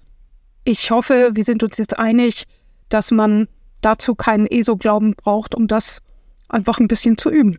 ich 0.64 0.90
hoffe, 0.90 1.30
wir 1.32 1.42
sind 1.42 1.62
uns 1.62 1.78
jetzt 1.78 1.98
einig, 1.98 2.44
dass 2.90 3.10
man 3.10 3.48
dazu 3.80 4.14
keinen 4.14 4.46
ESO-Glauben 4.46 5.14
braucht, 5.14 5.54
um 5.54 5.68
das 5.68 6.02
einfach 6.50 6.78
ein 6.78 6.88
bisschen 6.88 7.16
zu 7.16 7.30
üben. 7.30 7.58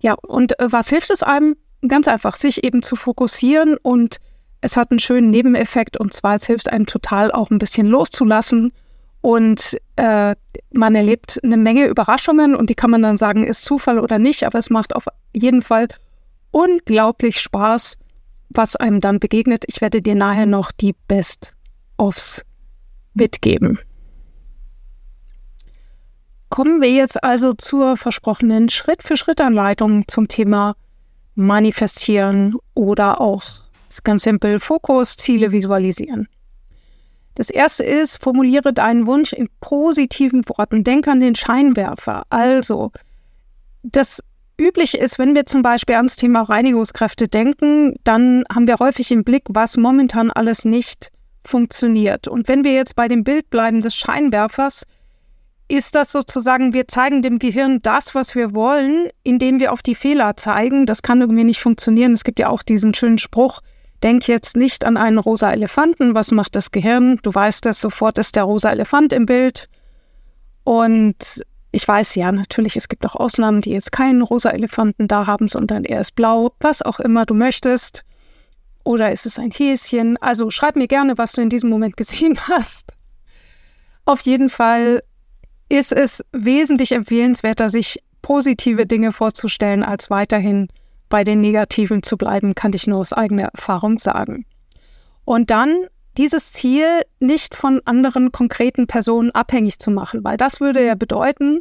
Ja, 0.00 0.16
und 0.20 0.60
äh, 0.60 0.70
was 0.70 0.90
hilft 0.90 1.10
es 1.10 1.22
einem? 1.22 1.56
Ganz 1.88 2.08
einfach, 2.08 2.36
sich 2.36 2.62
eben 2.62 2.82
zu 2.82 2.94
fokussieren 2.94 3.78
und 3.80 4.18
es 4.60 4.76
hat 4.76 4.90
einen 4.90 4.98
schönen 4.98 5.30
Nebeneffekt 5.30 5.96
und 5.96 6.12
zwar 6.12 6.34
es 6.34 6.46
hilft 6.46 6.72
einem 6.72 6.86
total 6.86 7.32
auch 7.32 7.50
ein 7.50 7.58
bisschen 7.58 7.86
loszulassen 7.86 8.72
und 9.20 9.76
äh, 9.96 10.34
man 10.72 10.94
erlebt 10.94 11.40
eine 11.42 11.56
Menge 11.56 11.86
Überraschungen 11.86 12.54
und 12.54 12.70
die 12.70 12.74
kann 12.74 12.90
man 12.90 13.02
dann 13.02 13.16
sagen, 13.16 13.44
ist 13.44 13.64
Zufall 13.64 13.98
oder 13.98 14.18
nicht, 14.18 14.44
aber 14.44 14.58
es 14.58 14.70
macht 14.70 14.94
auf 14.96 15.06
jeden 15.34 15.62
Fall 15.62 15.88
unglaublich 16.50 17.40
Spaß, 17.40 17.98
was 18.48 18.76
einem 18.76 19.00
dann 19.00 19.20
begegnet. 19.20 19.64
Ich 19.66 19.80
werde 19.80 20.02
dir 20.02 20.14
nachher 20.14 20.46
noch 20.46 20.72
die 20.72 20.94
Best-ofs 21.06 22.44
mitgeben. 23.14 23.78
Kommen 26.48 26.80
wir 26.80 26.90
jetzt 26.90 27.22
also 27.22 27.52
zur 27.52 27.96
versprochenen 27.96 28.68
Schritt-für-Schritt-Anleitung 28.68 30.08
zum 30.08 30.26
Thema 30.26 30.74
Manifestieren 31.36 32.56
oder 32.74 33.20
auch 33.20 33.42
ganz 34.04 34.22
simpel 34.22 34.58
Fokus, 34.58 35.16
Ziele 35.16 35.52
visualisieren. 35.52 36.28
Das 37.34 37.50
erste 37.50 37.84
ist, 37.84 38.22
formuliere 38.22 38.72
deinen 38.72 39.06
Wunsch 39.06 39.32
in 39.32 39.48
positiven 39.60 40.42
Worten. 40.48 40.84
Denk 40.84 41.08
an 41.08 41.20
den 41.20 41.34
Scheinwerfer. 41.34 42.24
Also, 42.28 42.90
das 43.82 44.20
üblich 44.60 44.94
ist, 44.94 45.18
wenn 45.18 45.34
wir 45.34 45.46
zum 45.46 45.62
Beispiel 45.62 45.96
ans 45.96 46.16
Thema 46.16 46.42
Reinigungskräfte 46.42 47.28
denken, 47.28 47.94
dann 48.04 48.44
haben 48.52 48.66
wir 48.66 48.76
häufig 48.78 49.10
im 49.10 49.24
Blick, 49.24 49.44
was 49.48 49.76
momentan 49.76 50.30
alles 50.30 50.64
nicht 50.64 51.10
funktioniert. 51.44 52.28
Und 52.28 52.48
wenn 52.48 52.64
wir 52.64 52.72
jetzt 52.72 52.94
bei 52.96 53.08
dem 53.08 53.24
Bild 53.24 53.48
bleiben 53.48 53.80
des 53.80 53.94
Scheinwerfers, 53.94 54.84
ist 55.68 55.94
das 55.94 56.12
sozusagen, 56.12 56.74
wir 56.74 56.88
zeigen 56.88 57.22
dem 57.22 57.38
Gehirn 57.38 57.80
das, 57.80 58.14
was 58.14 58.34
wir 58.34 58.54
wollen, 58.54 59.08
indem 59.22 59.60
wir 59.60 59.72
auf 59.72 59.82
die 59.82 59.94
Fehler 59.94 60.36
zeigen. 60.36 60.84
Das 60.84 61.02
kann 61.02 61.20
irgendwie 61.20 61.44
nicht 61.44 61.60
funktionieren. 61.60 62.12
Es 62.12 62.24
gibt 62.24 62.40
ja 62.40 62.48
auch 62.48 62.62
diesen 62.62 62.92
schönen 62.92 63.18
Spruch, 63.18 63.60
Denk 64.02 64.28
jetzt 64.28 64.56
nicht 64.56 64.84
an 64.84 64.96
einen 64.96 65.18
rosa 65.18 65.52
Elefanten. 65.52 66.14
Was 66.14 66.30
macht 66.30 66.56
das 66.56 66.70
Gehirn? 66.70 67.18
Du 67.22 67.34
weißt 67.34 67.66
es, 67.66 67.80
sofort 67.80 68.18
ist 68.18 68.36
der 68.36 68.44
rosa 68.44 68.70
Elefant 68.70 69.12
im 69.12 69.26
Bild. 69.26 69.68
Und 70.64 71.44
ich 71.72 71.86
weiß 71.86 72.14
ja, 72.16 72.32
natürlich, 72.32 72.76
es 72.76 72.88
gibt 72.88 73.04
auch 73.06 73.14
Ausnahmen, 73.14 73.60
die 73.60 73.70
jetzt 73.70 73.92
keinen 73.92 74.22
rosa 74.22 74.50
Elefanten 74.50 75.06
da 75.06 75.26
haben, 75.26 75.48
sondern 75.48 75.84
er 75.84 76.00
ist 76.00 76.14
blau, 76.14 76.52
was 76.60 76.82
auch 76.82 76.98
immer 76.98 77.26
du 77.26 77.34
möchtest. 77.34 78.04
Oder 78.84 79.12
ist 79.12 79.26
es 79.26 79.38
ein 79.38 79.50
Häschen? 79.50 80.16
Also 80.16 80.50
schreib 80.50 80.76
mir 80.76 80.88
gerne, 80.88 81.18
was 81.18 81.32
du 81.32 81.42
in 81.42 81.50
diesem 81.50 81.70
Moment 81.70 81.96
gesehen 81.98 82.38
hast. 82.48 82.94
Auf 84.06 84.22
jeden 84.22 84.48
Fall 84.48 85.02
ist 85.68 85.92
es 85.92 86.24
wesentlich 86.32 86.92
empfehlenswerter, 86.92 87.68
sich 87.68 88.02
positive 88.22 88.86
Dinge 88.86 89.12
vorzustellen, 89.12 89.84
als 89.84 90.10
weiterhin 90.10 90.68
bei 91.10 91.24
den 91.24 91.40
negativen 91.40 92.02
zu 92.02 92.16
bleiben, 92.16 92.54
kann 92.54 92.72
ich 92.72 92.86
nur 92.86 93.00
aus 93.00 93.12
eigener 93.12 93.48
Erfahrung 93.48 93.98
sagen. 93.98 94.46
Und 95.26 95.50
dann 95.50 95.86
dieses 96.16 96.52
Ziel 96.52 97.02
nicht 97.18 97.54
von 97.54 97.82
anderen 97.84 98.32
konkreten 98.32 98.86
Personen 98.86 99.30
abhängig 99.32 99.78
zu 99.78 99.90
machen, 99.90 100.24
weil 100.24 100.38
das 100.38 100.60
würde 100.60 100.84
ja 100.84 100.94
bedeuten, 100.94 101.60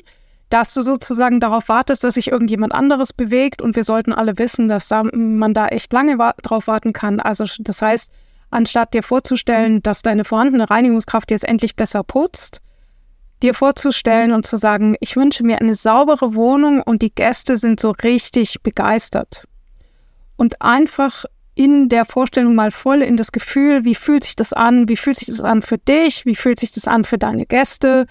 dass 0.50 0.74
du 0.74 0.82
sozusagen 0.82 1.39
darauf 1.39 1.70
wartest, 1.70 2.03
dass 2.03 2.15
sich 2.15 2.32
irgendjemand 2.32 2.74
anderes 2.74 3.13
bewegt 3.13 3.62
und 3.62 3.75
wir 3.75 3.84
sollten 3.84 4.13
alle 4.13 4.39
wissen, 4.39 4.68
dass 4.68 4.88
da, 4.88 5.03
man 5.03 5.53
da 5.53 5.68
echt 5.68 5.94
lange 5.94 6.18
wa 6.18 6.34
drauf 6.41 6.68
warten 6.68 6.94
kann. 6.94 7.20
Also 7.20 7.46
das 7.60 7.82
heißt, 7.82 8.12
anstatt 8.50 8.94
dir 8.94 9.03
vorzustellen, 9.03 9.84
dass 9.84 10.01
deine 10.01 10.25
vorhandene 10.25 10.70
Reinigungskraft 10.70 11.29
jetzt 11.29 11.46
endlich 11.46 11.75
besser 11.75 12.03
putzt, 12.03 12.62
dir 13.41 13.53
vorzustellen 13.53 14.31
und 14.31 14.46
zu 14.46 14.58
sagen, 14.58 14.96
ich 15.00 15.15
wünsche 15.15 15.43
mir 15.43 15.60
eine 15.60 15.75
saubere 15.75 16.36
Wohnung 16.36 16.81
und 16.81 17.01
die 17.01 17.13
Gäste 17.13 17.58
sind 17.58 17.79
so 17.79 17.91
richtig 17.91 18.62
begeistert. 18.62 19.46
Und 20.36 20.62
einfach 20.62 21.25
in 21.55 21.89
der 21.89 22.05
Vorstellung 22.05 22.55
mal 22.55 22.72
voll 22.72 23.01
in 23.01 23.17
das 23.17 23.31
Gefühl, 23.31 23.84
wie 23.84 23.96
fühlt 23.96 24.24
sich 24.24 24.36
das 24.36 24.53
an, 24.53 24.88
wie 24.88 24.96
fühlt 24.96 25.17
sich 25.17 25.27
das 25.27 25.41
an 25.41 25.62
für 25.62 25.77
dich, 25.77 26.25
wie 26.25 26.36
fühlt 26.36 26.60
sich 26.60 26.72
das 26.72 26.88
an 26.88 27.03
für 27.03 27.17
deine 27.17 27.46
Gäste, 27.46 28.05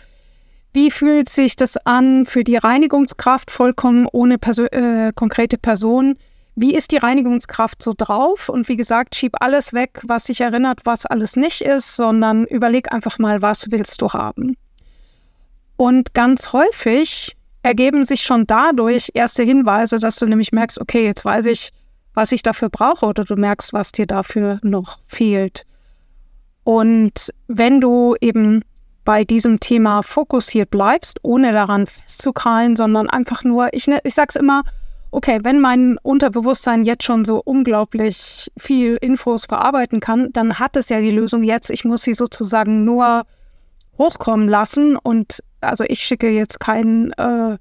wie 0.74 0.90
fühlt 0.90 1.28
sich 1.28 1.56
das 1.56 1.78
an 1.86 2.26
für 2.26 2.44
die 2.44 2.56
Reinigungskraft 2.56 3.50
vollkommen 3.50 4.06
ohne 4.12 4.36
Perso 4.36 4.64
äh, 4.64 5.12
konkrete 5.14 5.56
Person, 5.56 6.16
wie 6.60 6.74
ist 6.74 6.90
die 6.90 6.96
Reinigungskraft 6.96 7.82
so 7.82 7.94
drauf? 7.96 8.48
Und 8.48 8.68
wie 8.68 8.76
gesagt, 8.76 9.14
schieb 9.14 9.36
alles 9.40 9.72
weg, 9.72 10.02
was 10.04 10.24
sich 10.24 10.40
erinnert, 10.40 10.80
was 10.84 11.06
alles 11.06 11.36
nicht 11.36 11.60
ist, 11.60 11.94
sondern 11.94 12.46
überleg 12.46 12.92
einfach 12.92 13.18
mal, 13.18 13.42
was 13.42 13.70
willst 13.70 14.02
du 14.02 14.10
haben. 14.10 14.56
Und 15.78 16.12
ganz 16.12 16.52
häufig 16.52 17.36
ergeben 17.62 18.02
sich 18.02 18.22
schon 18.22 18.48
dadurch 18.48 19.10
erste 19.14 19.44
Hinweise, 19.44 20.00
dass 20.00 20.16
du 20.16 20.26
nämlich 20.26 20.50
merkst, 20.50 20.80
okay, 20.80 21.04
jetzt 21.04 21.24
weiß 21.24 21.46
ich, 21.46 21.70
was 22.14 22.32
ich 22.32 22.42
dafür 22.42 22.68
brauche 22.68 23.06
oder 23.06 23.24
du 23.24 23.36
merkst, 23.36 23.72
was 23.72 23.92
dir 23.92 24.06
dafür 24.06 24.58
noch 24.62 24.98
fehlt. 25.06 25.64
Und 26.64 27.32
wenn 27.46 27.80
du 27.80 28.16
eben 28.20 28.64
bei 29.04 29.22
diesem 29.22 29.60
Thema 29.60 30.02
fokussiert 30.02 30.70
bleibst, 30.70 31.20
ohne 31.22 31.52
daran 31.52 31.86
festzukrallen, 31.86 32.74
sondern 32.74 33.08
einfach 33.08 33.44
nur, 33.44 33.72
ich, 33.72 33.86
ne, 33.86 34.00
ich 34.02 34.14
sage 34.14 34.30
es 34.30 34.36
immer, 34.36 34.64
okay, 35.12 35.38
wenn 35.44 35.60
mein 35.60 35.96
Unterbewusstsein 36.02 36.84
jetzt 36.84 37.04
schon 37.04 37.24
so 37.24 37.40
unglaublich 37.44 38.50
viel 38.58 38.96
Infos 39.00 39.44
verarbeiten 39.44 40.00
kann, 40.00 40.32
dann 40.32 40.58
hat 40.58 40.74
es 40.74 40.88
ja 40.88 41.00
die 41.00 41.12
Lösung 41.12 41.44
jetzt. 41.44 41.70
Ich 41.70 41.84
muss 41.84 42.02
sie 42.02 42.14
sozusagen 42.14 42.84
nur 42.84 43.22
hochkommen 43.96 44.48
lassen 44.48 44.96
und 44.96 45.38
also 45.60 45.84
ich 45.84 46.00
schicke 46.00 46.30
jetzt 46.30 46.60
kein, 46.60 47.12
äh, 47.12 47.58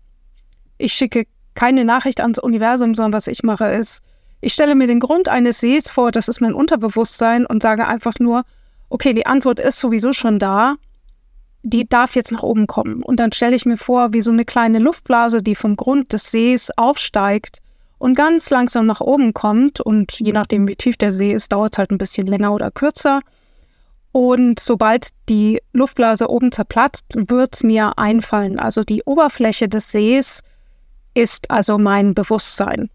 ich 0.78 0.94
schicke 0.94 1.26
keine 1.56 1.86
Nachricht 1.86 2.22
ans 2.22 2.40
Universum, 2.40 2.94
sondern 2.94 3.14
was 3.14 3.28
ich 3.28 3.44
mache 3.44 3.66
ist, 3.68 4.04
ich 4.40 4.54
stelle 4.54 4.76
mir 4.76 4.88
den 4.88 5.00
Grund 5.00 5.30
eines 5.30 5.60
Sees 5.60 5.90
vor, 5.90 6.12
das 6.12 6.28
ist 6.28 6.42
mein 6.42 6.54
Unterbewusstsein 6.54 7.46
und 7.46 7.64
sage 7.64 7.88
einfach 7.88 8.20
nur, 8.20 8.44
okay, 8.90 9.14
die 9.14 9.26
Antwort 9.26 9.60
ist 9.60 9.80
sowieso 9.80 10.14
schon 10.14 10.38
da, 10.40 10.76
die 11.64 11.88
darf 11.88 12.16
jetzt 12.16 12.32
nach 12.32 12.44
oben 12.44 12.68
kommen. 12.68 13.02
Und 13.02 13.20
dann 13.20 13.32
stelle 13.32 13.56
ich 13.56 13.66
mir 13.66 13.78
vor, 13.78 14.14
wie 14.14 14.22
so 14.22 14.32
eine 14.32 14.46
kleine 14.46 14.80
Luftblase, 14.80 15.42
die 15.42 15.56
vom 15.56 15.76
Grund 15.76 16.14
des 16.14 16.32
Sees 16.32 16.72
aufsteigt 16.78 17.60
und 17.98 18.16
ganz 18.16 18.50
langsam 18.50 18.86
nach 18.86 19.02
oben 19.02 19.34
kommt. 19.34 19.82
Und 19.82 20.20
je 20.20 20.32
nachdem, 20.32 20.68
wie 20.68 20.76
tief 20.76 20.98
der 20.98 21.12
See 21.12 21.34
ist, 21.34 21.52
dauert 21.52 21.74
es 21.74 21.80
halt 21.80 21.92
ein 21.92 21.98
bisschen 21.98 22.28
länger 22.28 22.54
oder 22.54 22.72
kürzer. 22.72 23.22
Und 24.20 24.60
sobald 24.60 25.10
die 25.30 25.62
Luftblase 25.74 26.28
oben 26.28 26.52
zerplatzt, 26.52 27.06
wird 27.14 27.54
es 27.54 27.62
mir 27.62 28.00
einfallen. 28.00 28.58
Also 28.58 28.82
die 28.82 29.04
Oberfläche 29.04 29.70
des 29.70 29.92
Sees 29.92 30.42
ist 31.14 31.52
also 31.52 31.78
mein 31.78 32.16
Bewusstsein. 32.16 32.90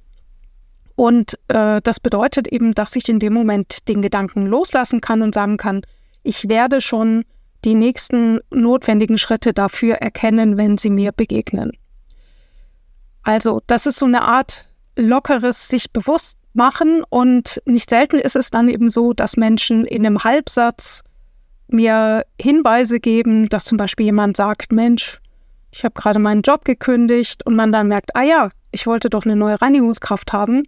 Und 0.97 1.39
äh, 1.47 1.81
das 1.81 2.01
bedeutet 2.01 2.49
eben, 2.49 2.75
dass 2.75 2.97
ich 2.97 3.09
in 3.09 3.21
dem 3.21 3.35
Moment 3.35 3.89
den 3.89 4.03
Gedanken 4.03 4.49
loslassen 4.49 5.01
kann 5.01 5.23
und 5.23 5.33
sagen 5.33 5.59
kann, 5.59 5.83
ich 6.25 6.49
werde 6.49 6.81
schon 6.81 7.25
die 7.65 7.77
nächsten 7.77 8.41
notwendigen 8.51 9.17
Schritte 9.17 9.53
dafür 9.53 9.95
erkennen, 9.99 10.57
wenn 10.57 10.77
sie 10.77 10.91
mir 10.91 11.13
begegnen. 11.13 11.71
Also, 13.23 13.63
das 13.69 13.87
ist 13.87 14.01
so 14.01 14.07
eine 14.07 14.23
Art 14.23 14.67
lockeres 14.97 15.69
sich 15.69 15.93
bewusst 15.93 16.37
machen 16.53 17.05
und 17.11 17.63
nicht 17.65 17.91
selten 17.91 18.17
ist 18.17 18.35
es 18.35 18.51
dann 18.51 18.69
eben 18.69 18.91
so, 18.91 19.13
dass 19.13 19.37
Menschen 19.37 19.87
in 19.87 20.05
einem 20.05 20.25
Halbsatz 20.25 21.05
mir 21.69 22.25
Hinweise 22.41 23.01
geben, 23.01 23.49
dass 23.49 23.65
zum 23.65 23.79
Beispiel 23.79 24.07
jemand 24.07 24.37
sagt, 24.37 24.73
Mensch, 24.73 25.21
ich 25.71 25.85
habe 25.85 25.95
gerade 25.95 26.19
meinen 26.19 26.43
Job 26.43 26.65
gekündigt 26.65 27.47
und 27.47 27.57
man 27.57 27.73
dann 27.73 27.89
merkt, 27.89 28.15
ah 28.15 28.23
ja, 28.23 28.51
ich 28.73 28.87
wollte 28.87 29.09
doch 29.11 29.25
eine 29.25 29.37
neue 29.37 29.61
Reinigungskraft 29.61 30.33
haben 30.33 30.65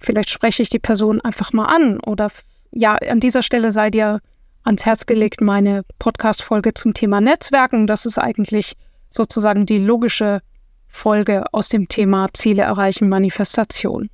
Vielleicht 0.00 0.30
spreche 0.30 0.62
ich 0.62 0.70
die 0.70 0.78
Person 0.78 1.20
einfach 1.20 1.52
mal 1.52 1.66
an 1.66 2.00
oder 2.00 2.30
ja, 2.72 2.94
an 2.94 3.20
dieser 3.20 3.42
Stelle 3.42 3.70
sei 3.70 3.90
dir 3.90 4.20
ans 4.64 4.86
Herz 4.86 5.06
gelegt 5.06 5.40
meine 5.40 5.82
Podcast-Folge 5.98 6.74
zum 6.74 6.94
Thema 6.94 7.20
Netzwerken. 7.20 7.86
Das 7.86 8.06
ist 8.06 8.18
eigentlich 8.18 8.76
sozusagen 9.10 9.66
die 9.66 9.78
logische 9.78 10.40
Folge 10.88 11.44
aus 11.52 11.68
dem 11.68 11.86
Thema 11.88 12.28
Ziele 12.32 12.62
erreichen, 12.62 13.08
Manifestation. 13.08 14.08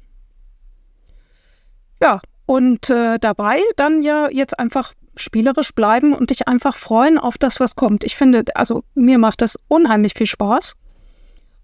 Ja, 2.03 2.21
und 2.47 2.91
äh, 2.91 3.19
dabei 3.19 3.61
dann 3.77 4.03
ja 4.03 4.29
jetzt 4.31 4.59
einfach 4.59 4.93
spielerisch 5.17 5.75
bleiben 5.75 6.13
und 6.15 6.31
dich 6.31 6.49
einfach 6.49 6.77
freuen 6.77 7.19
auf 7.19 7.39
das, 7.39 7.61
was 7.61 7.77
kommt. 7.77 8.05
Ich 8.05 8.17
finde, 8.17 8.45
also 8.55 8.85
mir 8.95 9.19
macht 9.19 9.41
das 9.43 9.59
unheimlich 9.69 10.15
viel 10.15 10.27
Spaß. 10.27 10.75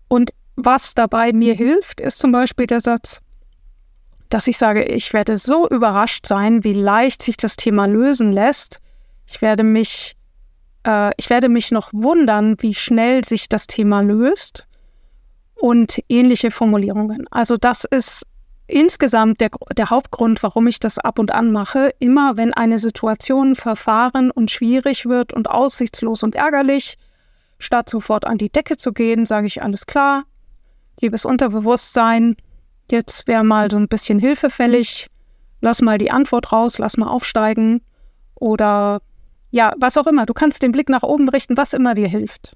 Und 0.08 0.30
was 0.56 0.94
dabei 0.94 1.32
mir 1.32 1.54
hilft, 1.54 2.00
ist 2.00 2.18
zum 2.18 2.32
Beispiel 2.32 2.66
der 2.66 2.80
Satz, 2.80 3.20
dass 4.28 4.46
ich 4.46 4.58
sage, 4.58 4.84
ich 4.84 5.12
werde 5.12 5.36
so 5.36 5.68
überrascht 5.68 6.26
sein, 6.26 6.64
wie 6.64 6.72
leicht 6.72 7.22
sich 7.22 7.36
das 7.36 7.56
Thema 7.56 7.86
lösen 7.86 8.32
lässt. 8.32 8.78
Ich 9.26 9.42
werde 9.42 9.62
mich, 9.62 10.16
äh, 10.86 11.12
ich 11.16 11.28
werde 11.30 11.48
mich 11.48 11.70
noch 11.70 11.92
wundern, 11.92 12.56
wie 12.60 12.74
schnell 12.74 13.24
sich 13.24 13.48
das 13.48 13.66
Thema 13.66 14.00
löst 14.00 14.66
und 15.54 16.02
ähnliche 16.08 16.50
Formulierungen. 16.50 17.26
Also 17.30 17.56
das 17.56 17.84
ist 17.84 18.26
insgesamt 18.72 19.40
der, 19.40 19.50
der 19.76 19.90
Hauptgrund, 19.90 20.42
warum 20.42 20.66
ich 20.66 20.80
das 20.80 20.98
ab 20.98 21.18
und 21.18 21.32
an 21.32 21.52
mache. 21.52 21.94
Immer 21.98 22.36
wenn 22.36 22.52
eine 22.52 22.78
Situation 22.78 23.54
verfahren 23.54 24.30
und 24.30 24.50
schwierig 24.50 25.06
wird 25.06 25.32
und 25.32 25.48
aussichtslos 25.48 26.22
und 26.22 26.34
ärgerlich, 26.34 26.96
statt 27.58 27.88
sofort 27.88 28.26
an 28.26 28.38
die 28.38 28.50
Decke 28.50 28.76
zu 28.76 28.92
gehen, 28.92 29.26
sage 29.26 29.46
ich 29.46 29.62
alles 29.62 29.86
klar, 29.86 30.24
liebes 31.00 31.24
Unterbewusstsein, 31.24 32.36
Jetzt 32.92 33.26
wäre 33.26 33.42
mal 33.42 33.70
so 33.70 33.78
ein 33.78 33.88
bisschen 33.88 34.18
Hilfe 34.18 34.50
fällig. 34.50 35.08
Lass 35.62 35.80
mal 35.80 35.96
die 35.96 36.10
Antwort 36.10 36.52
raus, 36.52 36.78
lass 36.78 36.98
mal 36.98 37.08
aufsteigen. 37.08 37.80
Oder 38.34 39.00
ja, 39.50 39.72
was 39.78 39.96
auch 39.96 40.06
immer. 40.06 40.26
Du 40.26 40.34
kannst 40.34 40.62
den 40.62 40.72
Blick 40.72 40.90
nach 40.90 41.02
oben 41.02 41.28
richten, 41.30 41.56
was 41.56 41.72
immer 41.72 41.94
dir 41.94 42.08
hilft. 42.08 42.54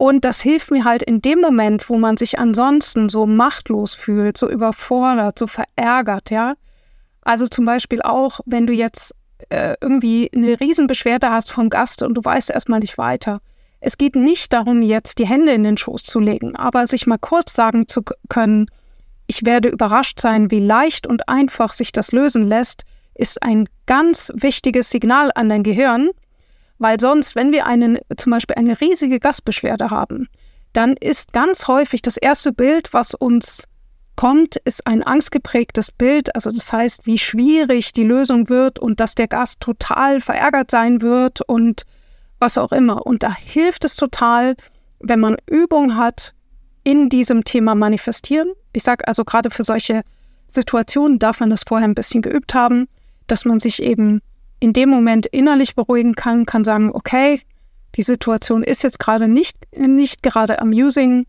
Und 0.00 0.24
das 0.24 0.40
hilft 0.40 0.70
mir 0.70 0.84
halt 0.84 1.02
in 1.02 1.20
dem 1.20 1.42
Moment, 1.42 1.90
wo 1.90 1.98
man 1.98 2.16
sich 2.16 2.38
ansonsten 2.38 3.10
so 3.10 3.26
machtlos 3.26 3.94
fühlt, 3.94 4.38
so 4.38 4.48
überfordert, 4.48 5.38
so 5.38 5.46
verärgert, 5.46 6.30
ja. 6.30 6.54
Also 7.20 7.46
zum 7.46 7.66
Beispiel 7.66 8.00
auch, 8.00 8.40
wenn 8.46 8.66
du 8.66 8.72
jetzt 8.72 9.14
äh, 9.50 9.74
irgendwie 9.82 10.30
eine 10.34 10.58
Riesenbeschwerde 10.58 11.28
hast 11.28 11.52
vom 11.52 11.68
Gast 11.68 12.02
und 12.02 12.14
du 12.14 12.24
weißt 12.24 12.48
erstmal 12.48 12.80
nicht 12.80 12.96
weiter. 12.96 13.42
Es 13.80 13.98
geht 13.98 14.16
nicht 14.16 14.54
darum, 14.54 14.80
jetzt 14.80 15.18
die 15.18 15.26
Hände 15.26 15.52
in 15.52 15.64
den 15.64 15.76
Schoß 15.76 16.02
zu 16.02 16.18
legen, 16.18 16.56
aber 16.56 16.86
sich 16.86 17.06
mal 17.06 17.18
kurz 17.18 17.52
sagen 17.52 17.86
zu 17.86 18.00
können, 18.30 18.70
ich 19.26 19.44
werde 19.44 19.68
überrascht 19.68 20.18
sein, 20.18 20.50
wie 20.50 20.60
leicht 20.60 21.06
und 21.06 21.28
einfach 21.28 21.74
sich 21.74 21.92
das 21.92 22.10
lösen 22.10 22.46
lässt, 22.46 22.84
ist 23.14 23.42
ein 23.42 23.68
ganz 23.84 24.32
wichtiges 24.34 24.88
Signal 24.88 25.30
an 25.34 25.50
dein 25.50 25.62
Gehirn, 25.62 26.08
weil 26.80 26.98
sonst, 26.98 27.36
wenn 27.36 27.52
wir 27.52 27.66
einen, 27.66 27.98
zum 28.16 28.32
Beispiel 28.32 28.56
eine 28.56 28.80
riesige 28.80 29.20
Gastbeschwerde 29.20 29.90
haben, 29.90 30.28
dann 30.72 30.94
ist 30.94 31.32
ganz 31.32 31.68
häufig 31.68 32.00
das 32.00 32.16
erste 32.16 32.52
Bild, 32.52 32.92
was 32.92 33.14
uns 33.14 33.68
kommt, 34.16 34.56
ist 34.64 34.86
ein 34.86 35.02
angstgeprägtes 35.02 35.92
Bild. 35.92 36.34
Also 36.34 36.50
das 36.50 36.72
heißt, 36.72 37.06
wie 37.06 37.18
schwierig 37.18 37.92
die 37.92 38.04
Lösung 38.04 38.48
wird 38.48 38.78
und 38.78 38.98
dass 38.98 39.14
der 39.14 39.28
Gast 39.28 39.60
total 39.60 40.22
verärgert 40.22 40.70
sein 40.70 41.02
wird 41.02 41.42
und 41.42 41.82
was 42.38 42.56
auch 42.56 42.72
immer. 42.72 43.06
Und 43.06 43.22
da 43.22 43.34
hilft 43.34 43.84
es 43.84 43.94
total, 43.94 44.56
wenn 45.00 45.20
man 45.20 45.36
Übung 45.50 45.96
hat 45.96 46.32
in 46.82 47.10
diesem 47.10 47.44
Thema 47.44 47.74
Manifestieren. 47.74 48.52
Ich 48.72 48.84
sage 48.84 49.06
also 49.06 49.24
gerade 49.24 49.50
für 49.50 49.64
solche 49.64 50.00
Situationen 50.48 51.18
darf 51.18 51.40
man 51.40 51.50
das 51.50 51.64
vorher 51.66 51.86
ein 51.86 51.94
bisschen 51.94 52.22
geübt 52.22 52.54
haben, 52.54 52.88
dass 53.26 53.44
man 53.44 53.60
sich 53.60 53.82
eben 53.82 54.22
in 54.60 54.72
dem 54.72 54.90
Moment 54.90 55.26
innerlich 55.26 55.74
beruhigen 55.74 56.14
kann, 56.14 56.46
kann 56.46 56.64
sagen, 56.64 56.92
okay, 56.92 57.42
die 57.96 58.02
Situation 58.02 58.62
ist 58.62 58.82
jetzt 58.82 58.98
gerade 58.98 59.26
nicht, 59.26 59.56
nicht 59.76 60.22
gerade 60.22 60.60
amusing 60.60 61.26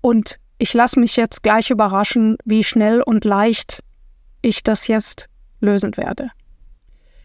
und 0.00 0.38
ich 0.58 0.74
lasse 0.74 0.98
mich 0.98 1.16
jetzt 1.16 1.42
gleich 1.42 1.70
überraschen, 1.70 2.36
wie 2.44 2.64
schnell 2.64 3.02
und 3.02 3.24
leicht 3.24 3.82
ich 4.42 4.62
das 4.62 4.88
jetzt 4.88 5.28
lösen 5.60 5.96
werde. 5.96 6.30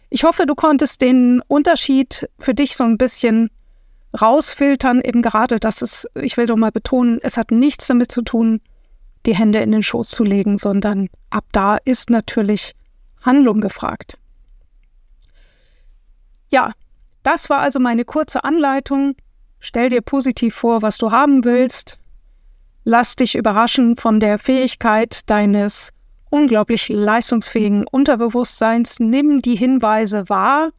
Ich 0.10 0.24
hoffe, 0.24 0.46
du 0.46 0.56
konntest 0.56 1.02
den 1.02 1.42
Unterschied 1.48 2.30
für 2.40 2.54
dich 2.54 2.76
so 2.76 2.84
ein 2.84 2.98
bisschen 2.98 3.50
rausfiltern, 4.20 5.02
eben 5.02 5.22
gerade, 5.22 5.60
dass 5.60 5.82
es, 5.82 6.08
ich 6.16 6.38
will 6.38 6.46
doch 6.46 6.56
mal 6.56 6.72
betonen, 6.72 7.20
es 7.22 7.38
hat 7.38 7.52
nichts 7.52 7.88
damit 7.88 8.12
zu 8.12 8.22
tun, 8.22 8.62
die 9.26 9.36
Hände 9.36 9.60
in 9.60 9.72
den 9.72 9.84
Schoß 9.84 10.10
zu 10.10 10.24
legen, 10.24 10.58
sondern 10.58 11.10
ab 11.30 11.46
da 11.52 11.78
ist 11.84 12.10
natürlich 12.10 12.74
Handlung 13.22 13.60
gefragt. 13.60 14.18
Ja, 16.50 16.72
das 17.24 17.50
war 17.50 17.60
also 17.60 17.80
meine 17.80 18.06
kurze 18.06 18.44
Anleitung. 18.44 19.16
Stell 19.60 19.90
dir 19.90 20.02
positiv 20.02 20.56
vor, 20.56 20.82
was 20.82 20.98
du 20.98 21.12
haben 21.12 21.44
willst. 21.44 22.00
Lass 22.84 23.16
dich 23.16 23.36
überraschen 23.36 23.98
von 23.98 24.20
der 24.20 24.38
Fähigkeit 24.38 25.30
deines 25.30 25.92
unglaublich 26.30 26.90
leistungsfähigen 26.90 27.86
Unterbewusstseins. 27.86 29.00
Nimm 29.00 29.42
die 29.42 29.56
Hinweise 29.56 30.30
wahr, 30.30 30.72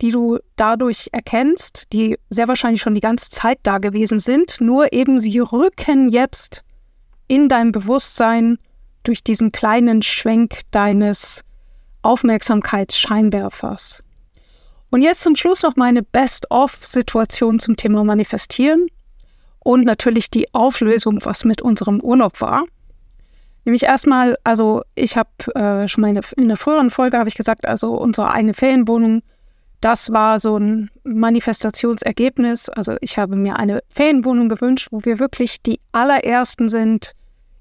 die 0.00 0.10
du 0.10 0.38
dadurch 0.56 1.08
erkennst, 1.12 1.92
die 1.92 2.18
sehr 2.30 2.48
wahrscheinlich 2.48 2.82
schon 2.82 2.94
die 2.94 3.00
ganze 3.00 3.30
Zeit 3.30 3.60
da 3.62 3.78
gewesen 3.78 4.18
sind, 4.18 4.60
nur 4.60 4.92
eben 4.92 5.20
sie 5.20 5.38
rücken 5.38 6.08
jetzt 6.08 6.64
in 7.28 7.48
dein 7.48 7.70
Bewusstsein 7.70 8.58
durch 9.04 9.22
diesen 9.22 9.52
kleinen 9.52 10.02
Schwenk 10.02 10.60
deines 10.72 11.44
Aufmerksamkeitsscheinwerfers. 12.02 14.02
Und 14.92 15.00
jetzt 15.00 15.22
zum 15.22 15.36
Schluss 15.36 15.62
noch 15.62 15.74
meine 15.76 16.02
Best-of-Situation 16.02 17.58
zum 17.58 17.76
Thema 17.76 18.04
Manifestieren 18.04 18.88
und 19.60 19.86
natürlich 19.86 20.28
die 20.28 20.52
Auflösung, 20.52 21.20
was 21.24 21.46
mit 21.46 21.62
unserem 21.62 21.98
Urlaub 22.00 22.42
war. 22.42 22.64
Nämlich 23.64 23.84
erstmal, 23.84 24.36
also 24.44 24.82
ich 24.94 25.16
habe 25.16 25.30
äh, 25.54 25.88
schon 25.88 26.02
mal 26.02 26.10
in, 26.10 26.20
in 26.36 26.44
einer 26.44 26.58
früheren 26.58 26.90
Folge 26.90 27.16
habe 27.16 27.30
ich 27.30 27.36
gesagt, 27.36 27.66
also 27.66 27.94
unsere 27.94 28.32
eigene 28.32 28.52
Ferienwohnung, 28.52 29.22
das 29.80 30.12
war 30.12 30.38
so 30.38 30.58
ein 30.58 30.90
Manifestationsergebnis. 31.04 32.68
Also 32.68 32.96
ich 33.00 33.16
habe 33.16 33.34
mir 33.34 33.56
eine 33.56 33.82
Ferienwohnung 33.88 34.50
gewünscht, 34.50 34.88
wo 34.90 35.02
wir 35.06 35.18
wirklich 35.18 35.62
die 35.62 35.80
allerersten 35.92 36.68
sind 36.68 37.12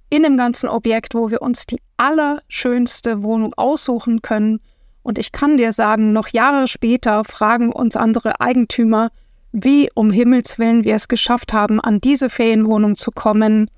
in 0.09 0.23
dem 0.23 0.35
ganzen 0.35 0.67
Objekt, 0.67 1.15
wo 1.15 1.31
wir 1.31 1.41
uns 1.41 1.65
die 1.65 1.79
allerschönste 1.95 3.23
Wohnung 3.23 3.53
aussuchen 3.53 4.21
können. 4.21 4.59
Und 5.03 5.17
ich 5.17 5.31
kann 5.31 5.57
dir 5.57 5.71
sagen, 5.71 6.13
noch 6.13 6.27
Jahre 6.27 6.67
später 6.67 7.23
fragen 7.23 7.71
uns 7.71 7.95
andere 7.95 8.39
Eigentümer, 8.39 9.09
wie 9.51 9.89
um 9.93 10.11
Himmels 10.11 10.59
willen 10.59 10.83
wir 10.83 10.95
es 10.95 11.07
geschafft 11.07 11.53
haben, 11.53 11.79
an 11.81 11.99
diese 11.99 12.29
Ferienwohnung 12.29 12.95
zu 12.95 13.11
kommen. 13.11 13.69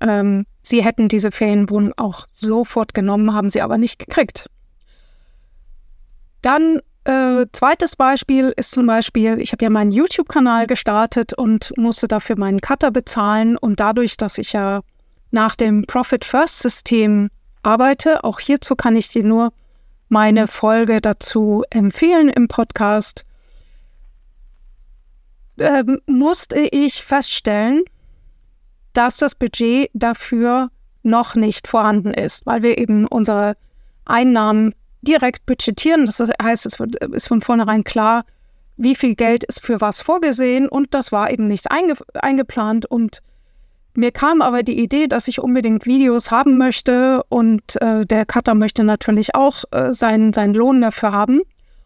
Ähm, 0.00 0.46
sie 0.62 0.82
hätten 0.82 1.08
diese 1.08 1.30
Ferienwohnung 1.30 1.92
auch 1.96 2.26
sofort 2.30 2.94
genommen, 2.94 3.34
haben 3.34 3.50
sie 3.50 3.62
aber 3.62 3.78
nicht 3.78 3.98
gekriegt. 3.98 4.48
Dann 6.42 6.80
äh, 7.04 7.46
zweites 7.52 7.96
Beispiel 7.96 8.52
ist 8.56 8.72
zum 8.72 8.86
Beispiel, 8.86 9.38
ich 9.38 9.52
habe 9.52 9.64
ja 9.64 9.70
meinen 9.70 9.92
YouTube-Kanal 9.92 10.66
gestartet 10.66 11.34
und 11.34 11.72
musste 11.76 12.08
dafür 12.08 12.36
meinen 12.38 12.60
Cutter 12.60 12.90
bezahlen. 12.90 13.56
Und 13.56 13.80
dadurch, 13.80 14.16
dass 14.16 14.38
ich 14.38 14.52
ja 14.52 14.80
nach 15.30 15.54
dem 15.54 15.84
Profit-First-System 15.86 17.28
arbeite, 17.62 18.24
auch 18.24 18.40
hierzu 18.40 18.74
kann 18.74 18.96
ich 18.96 19.08
dir 19.08 19.24
nur 19.24 19.52
meine 20.14 20.46
Folge 20.46 21.00
dazu 21.00 21.64
empfehlen 21.70 22.28
im 22.28 22.46
Podcast 22.46 23.24
äh, 25.56 25.82
musste 26.06 26.60
ich 26.60 27.02
feststellen, 27.02 27.82
dass 28.92 29.16
das 29.16 29.34
Budget 29.34 29.90
dafür 29.92 30.70
noch 31.02 31.34
nicht 31.34 31.66
vorhanden 31.66 32.14
ist, 32.14 32.46
weil 32.46 32.62
wir 32.62 32.78
eben 32.78 33.08
unsere 33.08 33.56
Einnahmen 34.04 34.76
direkt 35.02 35.46
budgetieren. 35.46 36.06
Das 36.06 36.20
heißt, 36.20 36.64
es 36.64 36.78
ist 37.10 37.26
von 37.26 37.40
vornherein 37.40 37.82
klar, 37.82 38.24
wie 38.76 38.94
viel 38.94 39.16
Geld 39.16 39.42
ist 39.42 39.62
für 39.62 39.80
was 39.80 40.00
vorgesehen 40.00 40.68
und 40.68 40.94
das 40.94 41.10
war 41.10 41.32
eben 41.32 41.48
nicht 41.48 41.72
einge 41.72 41.94
eingeplant 42.14 42.86
und 42.86 43.20
mir 43.96 44.10
kam 44.10 44.42
aber 44.42 44.62
die 44.62 44.78
Idee, 44.78 45.06
dass 45.06 45.28
ich 45.28 45.40
unbedingt 45.40 45.86
Videos 45.86 46.30
haben 46.30 46.58
möchte 46.58 47.22
und 47.28 47.80
äh, 47.80 48.04
der 48.04 48.26
Cutter 48.26 48.54
möchte 48.54 48.82
natürlich 48.82 49.34
auch 49.34 49.64
äh, 49.70 49.92
seinen, 49.92 50.32
seinen 50.32 50.54
Lohn 50.54 50.80
dafür 50.80 51.12
haben. 51.12 51.42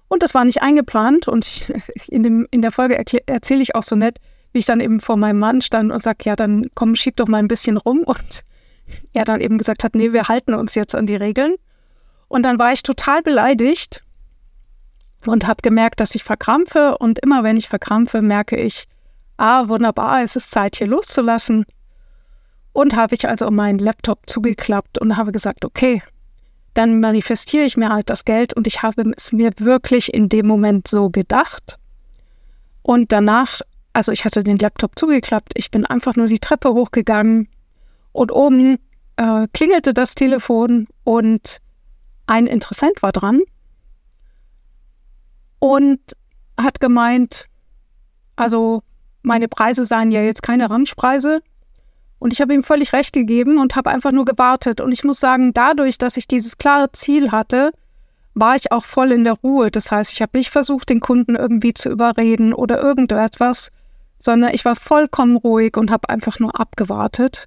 Und 0.09 0.23
das 0.23 0.35
war 0.35 0.45
nicht 0.45 0.63
eingeplant. 0.63 1.29
Und 1.29 1.47
ich, 1.47 1.73
in, 2.09 2.23
dem, 2.23 2.47
in 2.51 2.63
der 2.63 2.73
Folge 2.73 2.97
erzähle 3.27 3.63
ich 3.63 3.75
auch 3.75 3.83
so 3.83 3.95
nett, 3.95 4.19
wie 4.53 4.61
ich 4.61 4.67
dann 4.67 4.81
eben 4.81 5.01
vor 5.01 5.17
meinem 5.17 5.39
Mann 5.39 5.61
stand 5.61 5.93
und 5.93 6.03
sage, 6.03 6.25
ja, 6.25 6.35
dann 6.35 6.69
komm, 6.75 6.95
schieb 6.95 7.17
doch 7.17 7.29
mal 7.29 7.39
ein 7.39 7.49
bisschen 7.49 7.77
rum. 7.77 8.01
Und 8.01 8.43
er 9.13 9.25
dann 9.25 9.41
eben 9.41 9.59
gesagt 9.59 9.85
hat, 9.85 9.95
nee, 9.95 10.13
wir 10.13 10.29
halten 10.29 10.55
uns 10.55 10.75
jetzt 10.75 10.95
an 10.95 11.07
die 11.07 11.17
Regeln. 11.17 11.55
Und 12.29 12.43
dann 12.45 12.59
war 12.59 12.73
ich 12.73 12.83
total 12.83 13.23
beleidigt 13.23 14.03
und 15.27 15.47
habe 15.47 15.63
gemerkt, 15.63 16.01
dass 16.01 16.15
ich 16.15 16.25
verkrampfe. 16.25 16.97
Und 16.99 17.19
immer 17.19 17.43
wenn 17.43 17.57
ich 17.57 17.69
verkrampfe, 17.69 18.23
merke 18.23 18.57
ich, 18.57 18.85
ah, 19.37 19.69
wunderbar, 19.69 20.23
es 20.23 20.37
ist 20.37 20.51
Zeit, 20.51 20.77
hier 20.77 20.87
loszulassen. 20.87 21.65
Und 22.79 22.95
habe 22.95 23.17
ich 23.17 23.29
also 23.29 23.51
meinen 23.51 23.81
Laptop 23.81 24.31
zugeklappt 24.31 25.01
und 25.01 25.17
habe 25.17 25.33
gesagt, 25.33 25.65
okay, 25.65 26.01
dann 26.75 27.01
manifestiere 27.01 27.65
ich 27.65 27.77
mir 27.77 27.89
halt 27.89 28.09
das 28.09 28.25
Geld. 28.25 28.55
Und 28.55 28.69
ich 28.69 28.85
habe 28.85 29.03
es 29.17 29.33
mir 29.33 29.51
wirklich 29.57 30.15
in 30.15 30.29
dem 30.29 30.47
Moment 30.47 30.87
so 30.87 31.11
gedacht. 31.11 31.77
Und 32.83 33.11
danach, 33.11 33.63
also 33.95 34.13
ich 34.13 34.25
hatte 34.25 34.45
den 34.45 34.59
Laptop 34.59 34.97
zugeklappt, 34.97 35.55
ich 35.57 35.73
bin 35.73 35.87
einfach 35.87 36.15
nur 36.15 36.29
die 36.29 36.39
Treppe 36.39 36.73
hochgegangen. 36.73 37.49
Und 38.13 38.31
oben 38.31 38.79
äh, 39.17 39.49
klingelte 39.53 39.93
das 39.93 40.15
Telefon. 40.15 40.87
Und 41.03 41.59
ein 42.29 42.47
Interessent 42.47 43.03
war 43.03 43.11
dran. 43.11 43.41
Und 45.59 45.99
hat 46.57 46.79
gemeint, 46.79 47.47
also 48.37 48.85
meine 49.23 49.49
Preise 49.49 49.85
seien 49.85 50.13
ja 50.13 50.23
jetzt 50.23 50.45
keine 50.45 50.71
Ramschpreise, 50.71 51.43
und 52.19 52.33
ich 52.33 52.41
habe 52.41 52.55
ihm 52.55 52.63
völlig 52.63 52.93
recht 52.93 53.13
gegeben 53.13 53.59
und 53.59 53.77
habe 53.77 53.91
einfach 53.91 54.13
nur 54.13 54.25
gewartet. 54.25 54.81
Und 54.81 54.93
ich 54.93 55.05
muss 55.05 55.21
sagen, 55.21 55.53
dadurch, 55.55 55.99
dass 55.99 56.17
ich 56.17 56.27
dieses 56.27 56.59
klare 56.59 56.91
Ziel 56.93 57.31
hatte, 57.31 57.73
war 58.35 58.57
ich 58.57 58.73
auch 58.73 58.85
voll 58.85 59.13
in 59.13 59.25
der 59.25 59.35
Ruhe. 59.35 59.71
Das 59.71 59.93
heißt, 59.93 60.13
ich 60.13 60.23
habe 60.23 60.37
nicht 60.37 60.51
versucht, 60.51 60.89
den 60.89 61.01
Kunden 61.01 61.37
irgendwie 61.37 61.75
zu 61.75 61.89
überreden 61.89 62.53
oder 62.53 62.81
irgendetwas, 62.83 63.71
sondern 64.19 64.53
ich 64.53 64.65
war 64.65 64.77
vollkommen 64.77 65.37
ruhig 65.37 65.77
und 65.77 65.91
habe 65.91 66.09
einfach 66.09 66.39
nur 66.39 66.59
abgewartet. 66.59 67.47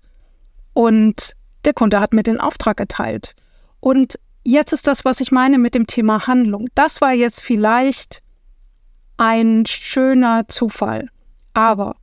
Und 0.73 1.33
der 1.65 1.73
Kunde 1.73 1.99
hat 1.99 2.13
mir 2.13 2.23
den 2.23 2.39
Auftrag 2.39 2.79
erteilt. 2.79 3.35
Und 3.79 4.19
jetzt 4.43 4.73
ist 4.73 4.87
das, 4.87 5.03
was 5.03 5.19
ich 5.19 5.31
meine 5.31 5.57
mit 5.57 5.75
dem 5.75 5.87
Thema 5.87 6.27
Handlung. 6.27 6.69
Das 6.75 7.01
war 7.01 7.11
jetzt 7.11 7.41
vielleicht 7.41 8.21
ein 9.17 9.65
schöner 9.65 10.47
Zufall. 10.47 11.09
Aber 11.53 11.95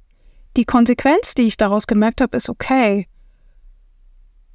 die 0.58 0.64
Konsequenz, 0.64 1.34
die 1.34 1.44
ich 1.44 1.56
daraus 1.56 1.86
gemerkt 1.86 2.20
habe, 2.20 2.36
ist 2.36 2.50
okay. 2.50 3.06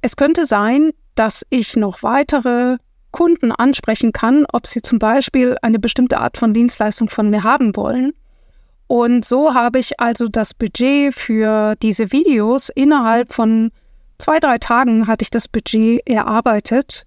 Es 0.02 0.16
könnte 0.16 0.46
sein, 0.46 0.92
dass 1.14 1.44
ich 1.50 1.76
noch 1.76 2.02
weitere 2.02 2.76
Kunden 3.10 3.52
ansprechen 3.52 4.12
kann, 4.12 4.44
ob 4.52 4.66
sie 4.66 4.82
zum 4.82 4.98
Beispiel 4.98 5.56
eine 5.62 5.78
bestimmte 5.78 6.18
Art 6.18 6.36
von 6.36 6.52
Dienstleistung 6.52 7.08
von 7.08 7.30
mir 7.30 7.42
haben 7.42 7.74
wollen. 7.74 8.12
Und 8.86 9.24
so 9.24 9.54
habe 9.54 9.78
ich 9.78 9.98
also 9.98 10.28
das 10.28 10.52
Budget 10.52 11.14
für 11.14 11.74
diese 11.76 12.12
Videos 12.12 12.68
innerhalb 12.68 13.32
von 13.32 13.70
zwei, 14.18 14.38
drei 14.40 14.58
Tagen 14.58 15.06
hatte 15.06 15.22
ich 15.22 15.30
das 15.30 15.48
Budget 15.48 16.06
erarbeitet. 16.06 17.06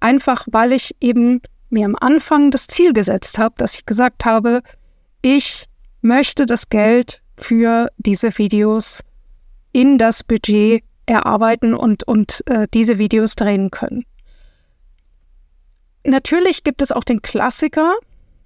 Einfach 0.00 0.46
weil 0.50 0.72
ich 0.72 0.96
eben 1.00 1.40
mir 1.70 1.86
am 1.86 1.96
Anfang 2.00 2.50
das 2.50 2.66
Ziel 2.66 2.92
gesetzt 2.92 3.38
habe, 3.38 3.54
dass 3.56 3.74
ich 3.74 3.86
gesagt 3.86 4.24
habe, 4.24 4.62
ich 5.22 5.68
möchte 6.00 6.44
das 6.44 6.68
Geld 6.68 7.21
für 7.42 7.90
diese 7.98 8.36
Videos 8.38 9.02
in 9.72 9.98
das 9.98 10.22
Budget 10.22 10.84
erarbeiten 11.06 11.74
und, 11.74 12.04
und 12.04 12.42
äh, 12.46 12.66
diese 12.72 12.98
Videos 12.98 13.34
drehen 13.34 13.70
können. 13.70 14.04
Natürlich 16.04 16.64
gibt 16.64 16.82
es 16.82 16.92
auch 16.92 17.04
den 17.04 17.22
Klassiker. 17.22 17.94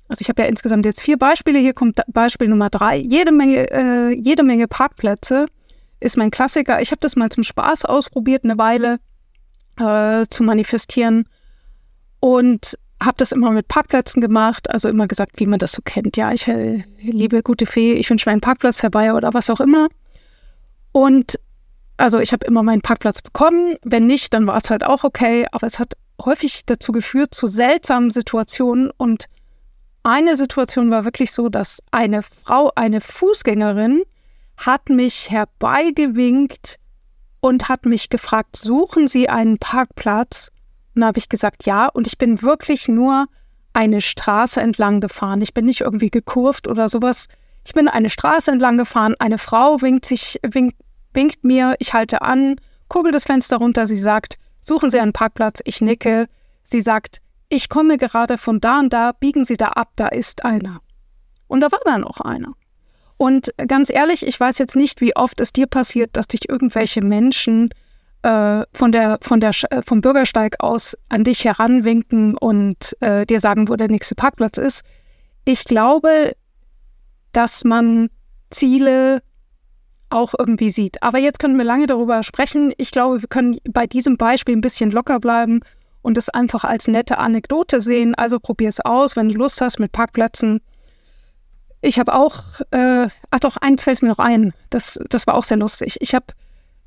Also 0.08 0.22
ich 0.22 0.28
habe 0.28 0.42
ja 0.42 0.48
insgesamt 0.48 0.84
jetzt 0.84 1.00
vier 1.00 1.18
Beispiele. 1.18 1.58
Hier 1.58 1.74
kommt 1.74 2.00
Beispiel 2.08 2.48
Nummer 2.48 2.70
drei. 2.70 2.96
Jede 2.96 3.32
Menge, 3.32 3.70
äh, 3.70 4.14
jede 4.14 4.42
Menge 4.42 4.68
Parkplätze 4.68 5.46
ist 6.00 6.16
mein 6.16 6.30
Klassiker. 6.30 6.80
Ich 6.80 6.90
habe 6.90 7.00
das 7.00 7.16
mal 7.16 7.30
zum 7.30 7.42
Spaß 7.42 7.84
ausprobiert, 7.86 8.44
eine 8.44 8.58
Weile 8.58 8.98
äh, 9.78 10.26
zu 10.28 10.42
manifestieren. 10.42 11.28
Und 12.20 12.78
habe 13.02 13.16
das 13.18 13.32
immer 13.32 13.50
mit 13.50 13.68
Parkplätzen 13.68 14.20
gemacht, 14.20 14.70
also 14.70 14.88
immer 14.88 15.06
gesagt, 15.06 15.32
wie 15.36 15.46
man 15.46 15.58
das 15.58 15.72
so 15.72 15.82
kennt. 15.84 16.16
Ja, 16.16 16.32
ich 16.32 16.48
äh, 16.48 16.84
liebe 16.98 17.42
gute 17.42 17.66
Fee, 17.66 17.92
ich 17.92 18.08
wünsche 18.08 18.28
mir 18.28 18.32
einen 18.32 18.40
Parkplatz 18.40 18.82
herbei 18.82 19.12
oder 19.12 19.34
was 19.34 19.50
auch 19.50 19.60
immer. 19.60 19.88
Und 20.92 21.38
also 21.98 22.18
ich 22.18 22.32
habe 22.32 22.46
immer 22.46 22.62
meinen 22.62 22.82
Parkplatz 22.82 23.22
bekommen. 23.22 23.76
Wenn 23.82 24.06
nicht, 24.06 24.32
dann 24.34 24.46
war 24.46 24.56
es 24.56 24.70
halt 24.70 24.84
auch 24.84 25.04
okay. 25.04 25.46
Aber 25.52 25.66
es 25.66 25.78
hat 25.78 25.94
häufig 26.24 26.64
dazu 26.66 26.92
geführt, 26.92 27.34
zu 27.34 27.46
seltsamen 27.46 28.10
Situationen. 28.10 28.90
Und 28.96 29.26
eine 30.02 30.36
Situation 30.36 30.90
war 30.90 31.04
wirklich 31.04 31.32
so, 31.32 31.48
dass 31.48 31.82
eine 31.90 32.22
Frau, 32.22 32.70
eine 32.74 33.00
Fußgängerin, 33.00 34.02
hat 34.56 34.88
mich 34.88 35.30
herbeigewinkt 35.30 36.76
und 37.40 37.68
hat 37.68 37.84
mich 37.84 38.08
gefragt, 38.08 38.56
suchen 38.56 39.06
Sie 39.06 39.28
einen 39.28 39.58
Parkplatz? 39.58 40.50
Und 40.96 41.04
habe 41.04 41.18
ich 41.18 41.28
gesagt, 41.28 41.66
ja. 41.66 41.86
Und 41.88 42.06
ich 42.06 42.18
bin 42.18 42.42
wirklich 42.42 42.88
nur 42.88 43.26
eine 43.74 44.00
Straße 44.00 44.60
entlang 44.60 45.00
gefahren. 45.00 45.42
Ich 45.42 45.52
bin 45.52 45.66
nicht 45.66 45.82
irgendwie 45.82 46.10
gekurvt 46.10 46.66
oder 46.66 46.88
sowas. 46.88 47.28
Ich 47.64 47.74
bin 47.74 47.88
eine 47.88 48.08
Straße 48.08 48.50
entlang 48.50 48.78
gefahren. 48.78 49.14
Eine 49.18 49.38
Frau 49.38 49.82
winkt 49.82 50.06
sich, 50.06 50.40
winkt, 50.42 50.76
winkt 51.12 51.44
mir. 51.44 51.76
Ich 51.78 51.92
halte 51.92 52.22
an, 52.22 52.56
kurbel 52.88 53.12
das 53.12 53.24
Fenster 53.24 53.58
runter. 53.58 53.84
Sie 53.84 53.98
sagt, 53.98 54.38
suchen 54.62 54.88
Sie 54.88 54.98
einen 54.98 55.12
Parkplatz. 55.12 55.60
Ich 55.64 55.82
nicke. 55.82 56.26
Sie 56.62 56.80
sagt, 56.80 57.20
ich 57.50 57.68
komme 57.68 57.98
gerade 57.98 58.38
von 58.38 58.60
da 58.60 58.80
und 58.80 58.92
da, 58.92 59.12
biegen 59.12 59.44
Sie 59.44 59.56
da 59.56 59.68
ab, 59.68 59.90
da 59.96 60.08
ist 60.08 60.44
einer. 60.44 60.80
Und 61.46 61.60
da 61.60 61.70
war 61.70 61.80
dann 61.84 62.04
auch 62.04 62.20
einer. 62.20 62.54
Und 63.18 63.52
ganz 63.68 63.90
ehrlich, 63.90 64.26
ich 64.26 64.38
weiß 64.38 64.58
jetzt 64.58 64.76
nicht, 64.76 65.00
wie 65.00 65.14
oft 65.14 65.40
es 65.40 65.52
dir 65.52 65.66
passiert, 65.66 66.16
dass 66.16 66.26
dich 66.26 66.48
irgendwelche 66.48 67.02
Menschen 67.02 67.70
äh, 68.22 68.64
von 68.72 68.92
der, 68.92 69.18
von 69.22 69.40
der, 69.40 69.52
äh, 69.70 69.82
vom 69.82 70.00
Bürgersteig 70.00 70.56
aus 70.58 70.96
an 71.08 71.24
dich 71.24 71.44
heranwinken 71.44 72.36
und 72.36 72.96
äh, 73.00 73.26
dir 73.26 73.40
sagen, 73.40 73.68
wo 73.68 73.76
der 73.76 73.88
nächste 73.88 74.14
Parkplatz 74.14 74.58
ist. 74.58 74.84
Ich 75.44 75.64
glaube, 75.64 76.32
dass 77.32 77.64
man 77.64 78.08
Ziele 78.50 79.22
auch 80.10 80.34
irgendwie 80.38 80.70
sieht. 80.70 81.02
Aber 81.02 81.18
jetzt 81.18 81.38
können 81.38 81.58
wir 81.58 81.64
lange 81.64 81.86
darüber 81.86 82.22
sprechen. 82.22 82.72
Ich 82.78 82.90
glaube, 82.90 83.22
wir 83.22 83.28
können 83.28 83.58
bei 83.68 83.86
diesem 83.86 84.16
Beispiel 84.16 84.56
ein 84.56 84.60
bisschen 84.60 84.90
locker 84.90 85.20
bleiben 85.20 85.60
und 86.02 86.16
es 86.16 86.28
einfach 86.28 86.64
als 86.64 86.88
nette 86.88 87.18
Anekdote 87.18 87.80
sehen. 87.80 88.14
Also 88.14 88.38
probier 88.38 88.68
es 88.68 88.80
aus, 88.80 89.16
wenn 89.16 89.28
du 89.28 89.36
Lust 89.36 89.60
hast 89.60 89.78
mit 89.78 89.92
Parkplätzen. 89.92 90.60
Ich 91.80 91.98
habe 91.98 92.14
auch, 92.14 92.60
äh, 92.70 93.08
ach 93.30 93.40
doch, 93.40 93.56
eins 93.56 93.84
fällt 93.84 94.02
mir 94.02 94.08
noch 94.08 94.18
ein. 94.18 94.52
Das, 94.70 94.98
das 95.10 95.26
war 95.26 95.34
auch 95.34 95.44
sehr 95.44 95.58
lustig. 95.58 95.96
Ich 96.00 96.14
habe 96.14 96.26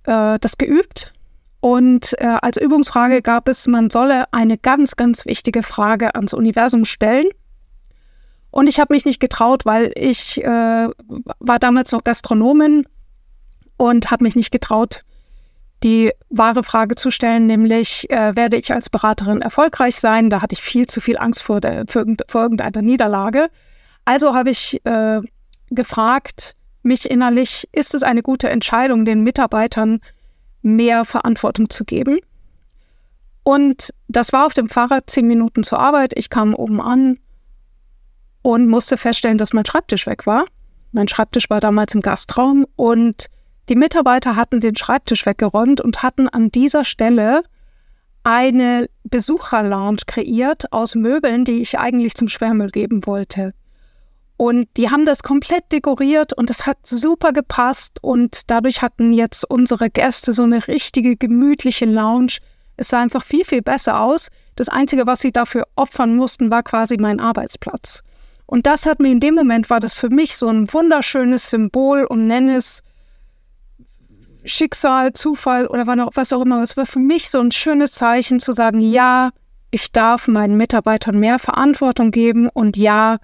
äh, 0.04 0.40
das 0.40 0.58
geübt 0.58 1.14
und 1.62 2.16
äh, 2.20 2.38
als 2.42 2.58
Übungsfrage 2.58 3.22
gab 3.22 3.50
es, 3.50 3.68
man 3.68 3.90
solle 3.90 4.32
eine 4.32 4.58
ganz, 4.58 4.96
ganz 4.96 5.26
wichtige 5.26 5.64
Frage 5.64 6.16
ans 6.16 6.34
Universum 6.34 6.86
stellen. 6.86 7.28
Und 8.52 8.68
ich 8.68 8.80
habe 8.80 8.94
mich 8.94 9.06
nicht 9.06 9.20
getraut, 9.20 9.66
weil 9.66 9.92
ich 9.96 10.44
äh, 10.44 10.88
war 11.40 11.60
damals 11.60 11.92
noch 11.92 12.04
Gastronomin 12.04 12.88
und 13.78 14.10
habe 14.10 14.24
mich 14.24 14.36
nicht 14.36 14.52
getraut, 14.52 15.04
die 15.84 16.12
wahre 16.30 16.64
Frage 16.64 16.96
zu 16.96 17.12
stellen, 17.12 17.46
nämlich 17.46 18.10
äh, 18.10 18.36
werde 18.36 18.58
ich 18.58 18.74
als 18.74 18.90
Beraterin 18.90 19.42
erfolgreich 19.42 19.96
sein? 19.96 20.30
Da 20.30 20.42
hatte 20.42 20.54
ich 20.54 20.62
viel 20.62 20.88
zu 20.88 21.00
viel 21.00 21.18
Angst 21.18 21.44
vor, 21.44 21.62
der, 21.62 21.86
vor, 21.88 22.42
irgendeiner 22.42 22.82
Niederlage. 22.82 23.50
Also 24.04 24.34
habe 24.34 24.50
ich 24.50 24.82
äh, 24.86 25.22
gefragt, 25.70 26.56
mich 26.82 27.10
innerlich, 27.10 27.68
ist 27.72 27.94
es 27.94 28.04
eine 28.04 28.24
gute 28.24 28.50
Entscheidung, 28.50 29.06
den 29.06 29.24
Mitarbeitern 29.24 30.00
mehr 30.62 31.06
Verantwortung 31.06 31.70
zu 31.70 31.86
geben? 31.86 32.20
Und 33.44 33.94
das 34.08 34.34
war 34.34 34.46
auf 34.46 34.54
dem 34.54 34.70
Fahrrad 34.70 35.10
zehn 35.10 35.28
Minuten 35.28 35.64
zur 35.64 35.80
Arbeit. 35.80 36.18
Ich 36.18 36.30
kam 36.30 36.54
oben 36.54 36.82
an 36.82 37.18
und 38.42 38.68
musste 38.68 38.98
feststellen, 38.98 39.38
dass 39.38 39.54
mein 39.54 39.66
Schreibtisch 39.66 40.06
weg 40.08 40.28
war. 40.28 40.46
Mein 40.92 41.08
Schreibtisch 41.08 41.50
war 41.50 41.60
damals 41.60 41.94
im 41.96 42.02
Gastraum 42.02 42.66
und 42.76 43.28
die 43.70 43.76
Mitarbeiter 43.76 44.36
hatten 44.36 44.60
den 44.60 44.76
Schreibtisch 44.76 45.26
weggeräumt 45.26 45.82
und 45.82 46.02
hatten 46.02 46.28
an 46.28 46.50
dieser 46.52 46.84
Stelle 46.84 47.44
eine 48.24 48.90
Besucherlounge 49.04 50.02
kreiert 50.08 50.74
aus 50.74 50.96
Möbeln, 50.96 51.46
die 51.46 51.62
ich 51.62 51.80
eigentlich 51.80 52.16
zum 52.16 52.28
Schwärmel 52.28 52.70
geben 52.70 53.06
wollte. 53.06 53.54
Und 54.40 54.70
die 54.78 54.90
haben 54.90 55.04
das 55.04 55.22
komplett 55.22 55.70
dekoriert 55.74 56.32
und 56.32 56.50
es 56.50 56.66
hat 56.66 56.78
super 56.86 57.34
gepasst 57.34 58.02
und 58.02 58.50
dadurch 58.50 58.82
hatten 58.82 59.12
jetzt 59.12 59.44
unsere 59.44 59.90
Gäste 59.90 60.32
so 60.32 60.44
eine 60.44 60.66
richtige 60.70 61.18
gemütliche 61.18 61.84
Lounge. 61.84 62.38
Es 62.78 62.88
sah 62.88 63.02
einfach 63.02 63.22
viel, 63.22 63.44
viel 63.44 63.62
besser 63.62 64.00
aus. 64.00 64.30
Das 64.56 64.70
Einzige, 64.70 65.06
was 65.06 65.20
sie 65.20 65.34
dafür 65.34 65.68
opfern 65.76 66.16
mussten, 66.16 66.50
war 66.50 66.64
quasi 66.64 66.96
mein 66.98 67.20
Arbeitsplatz. 67.20 68.02
Und 68.46 68.66
das 68.66 68.86
hat 68.86 69.02
mir 69.02 69.12
in 69.12 69.20
dem 69.20 69.36
Moment, 69.36 69.70
war 69.70 69.82
das 69.82 69.94
für 69.94 70.10
mich 70.10 70.38
so 70.38 70.48
ein 70.48 70.72
wunderschönes 70.72 71.50
Symbol 71.50 72.06
und 72.06 72.28
nenne 72.28 72.56
es 72.56 72.82
Schicksal, 74.46 75.12
Zufall 75.12 75.68
oder 75.68 75.86
was 75.86 76.32
auch 76.32 76.44
immer. 76.44 76.62
Es 76.62 76.78
war 76.78 76.86
für 76.86 77.00
mich 77.00 77.30
so 77.30 77.42
ein 77.42 77.52
schönes 77.52 77.92
Zeichen 77.92 78.40
zu 78.40 78.54
sagen, 78.54 78.80
ja, 78.80 79.32
ich 79.70 79.92
darf 79.92 80.30
meinen 80.30 80.56
Mitarbeitern 80.56 81.20
mehr 81.20 81.40
Verantwortung 81.40 82.12
geben 82.12 82.48
und 82.48 82.78
ja, 82.78 83.18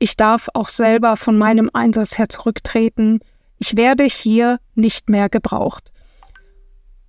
ich 0.00 0.16
darf 0.16 0.48
auch 0.54 0.68
selber 0.68 1.16
von 1.16 1.38
meinem 1.38 1.70
Einsatz 1.72 2.18
her 2.18 2.28
zurücktreten. 2.28 3.20
Ich 3.58 3.76
werde 3.76 4.04
hier 4.04 4.58
nicht 4.74 5.10
mehr 5.10 5.28
gebraucht. 5.28 5.92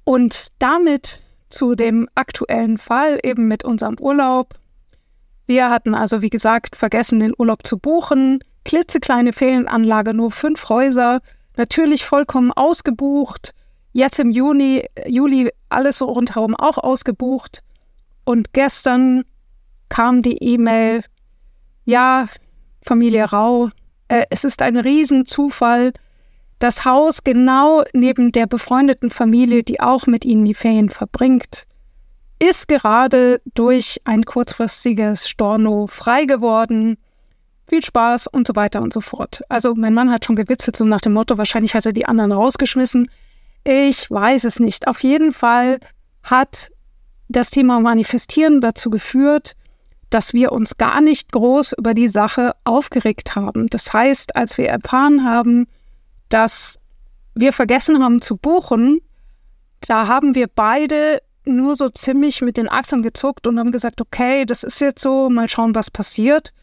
Und 0.03 0.47
damit 0.59 1.21
zu 1.49 1.75
dem 1.75 2.09
aktuellen 2.15 2.77
Fall 2.77 3.17
eben 3.23 3.47
mit 3.47 3.63
unserem 3.63 3.95
Urlaub. 3.99 4.55
Wir 5.47 5.69
hatten 5.69 5.95
also, 5.95 6.21
wie 6.21 6.29
gesagt, 6.29 6.75
vergessen, 6.75 7.21
den 7.21 7.33
Urlaub 7.37 7.65
zu 7.65 7.77
buchen. 7.79 8.39
Klitzekleine 8.65 9.31
Ferienanlage, 9.31 10.13
nur 10.13 10.29
fünf 10.29 10.67
Häuser 10.67 11.21
natürlich 11.55 12.05
vollkommen 12.05 12.51
ausgebucht. 12.51 13.53
Jetzt 13.93 14.19
im 14.19 14.31
Juni, 14.31 14.85
Juli 15.05 15.49
alles 15.69 15.99
so 15.99 16.05
rundherum 16.05 16.55
auch 16.55 16.77
ausgebucht. 16.77 17.63
Und 18.25 18.51
gestern 18.51 19.23
kam 19.87 20.21
die 20.21 20.37
E-Mail, 20.37 21.03
ja, 21.85 22.27
Familie 22.81 23.25
Rau, 23.25 23.69
äh, 24.07 24.25
es 24.29 24.43
ist 24.43 24.61
ein 24.61 24.77
Riesenzufall. 24.77 25.93
Das 26.59 26.85
Haus 26.85 27.23
genau 27.23 27.83
neben 27.93 28.31
der 28.31 28.47
befreundeten 28.47 29.09
Familie, 29.09 29.63
die 29.63 29.79
auch 29.79 30.07
mit 30.07 30.25
ihnen 30.25 30.45
die 30.45 30.53
Ferien 30.53 30.89
verbringt, 30.89 31.65
ist 32.39 32.67
gerade 32.67 33.41
durch 33.53 34.01
ein 34.03 34.23
kurzfristiges 34.23 35.27
Storno 35.29 35.87
frei 35.87 36.25
geworden 36.25 36.97
viel 37.71 37.83
Spaß 37.83 38.27
und 38.27 38.45
so 38.45 38.55
weiter 38.57 38.81
und 38.81 38.91
so 38.91 38.99
fort. 38.99 39.43
Also 39.47 39.75
mein 39.75 39.93
Mann 39.93 40.11
hat 40.11 40.25
schon 40.25 40.35
gewitzelt, 40.35 40.75
so 40.75 40.83
nach 40.83 40.99
dem 40.99 41.13
Motto, 41.13 41.37
wahrscheinlich 41.37 41.73
hat 41.73 41.85
er 41.85 41.93
die 41.93 42.05
anderen 42.05 42.33
rausgeschmissen. 42.33 43.09
Ich 43.63 44.11
weiß 44.11 44.43
es 44.43 44.59
nicht. 44.59 44.87
Auf 44.87 45.03
jeden 45.03 45.31
Fall 45.31 45.79
hat 46.21 46.69
das 47.29 47.49
Thema 47.49 47.79
Manifestieren 47.79 48.59
dazu 48.59 48.89
geführt, 48.89 49.53
dass 50.11 50.33
wir 50.33 50.51
uns 50.51 50.77
gar 50.77 51.01
nicht 51.01 51.31
groß 51.31 51.73
über 51.73 51.93
die 51.93 52.07
Sache 52.07 52.55
aufgeregt 52.63 53.35
haben. 53.35 53.67
Das 53.67 53.91
heißt, 53.91 54.35
als 54.35 54.57
wir 54.57 54.67
erfahren 54.67 55.23
haben, 55.23 55.67
dass 56.29 56.79
wir 57.33 57.53
vergessen 57.53 58.03
haben 58.03 58.21
zu 58.21 58.37
buchen, 58.37 59.01
da 59.81 60.07
haben 60.07 60.35
wir 60.35 60.47
beide 60.47 61.21
nur 61.45 61.75
so 61.75 61.89
ziemlich 61.89 62.41
mit 62.41 62.57
den 62.57 62.69
Achseln 62.69 63.01
gezuckt 63.01 63.47
und 63.47 63.57
haben 63.57 63.71
gesagt, 63.71 63.99
okay, 64.01 64.45
das 64.45 64.63
ist 64.63 64.79
jetzt 64.79 65.01
so, 65.01 65.29
mal 65.29 65.49
schauen, 65.49 65.73
was 65.73 65.89
passiert. 65.89 66.53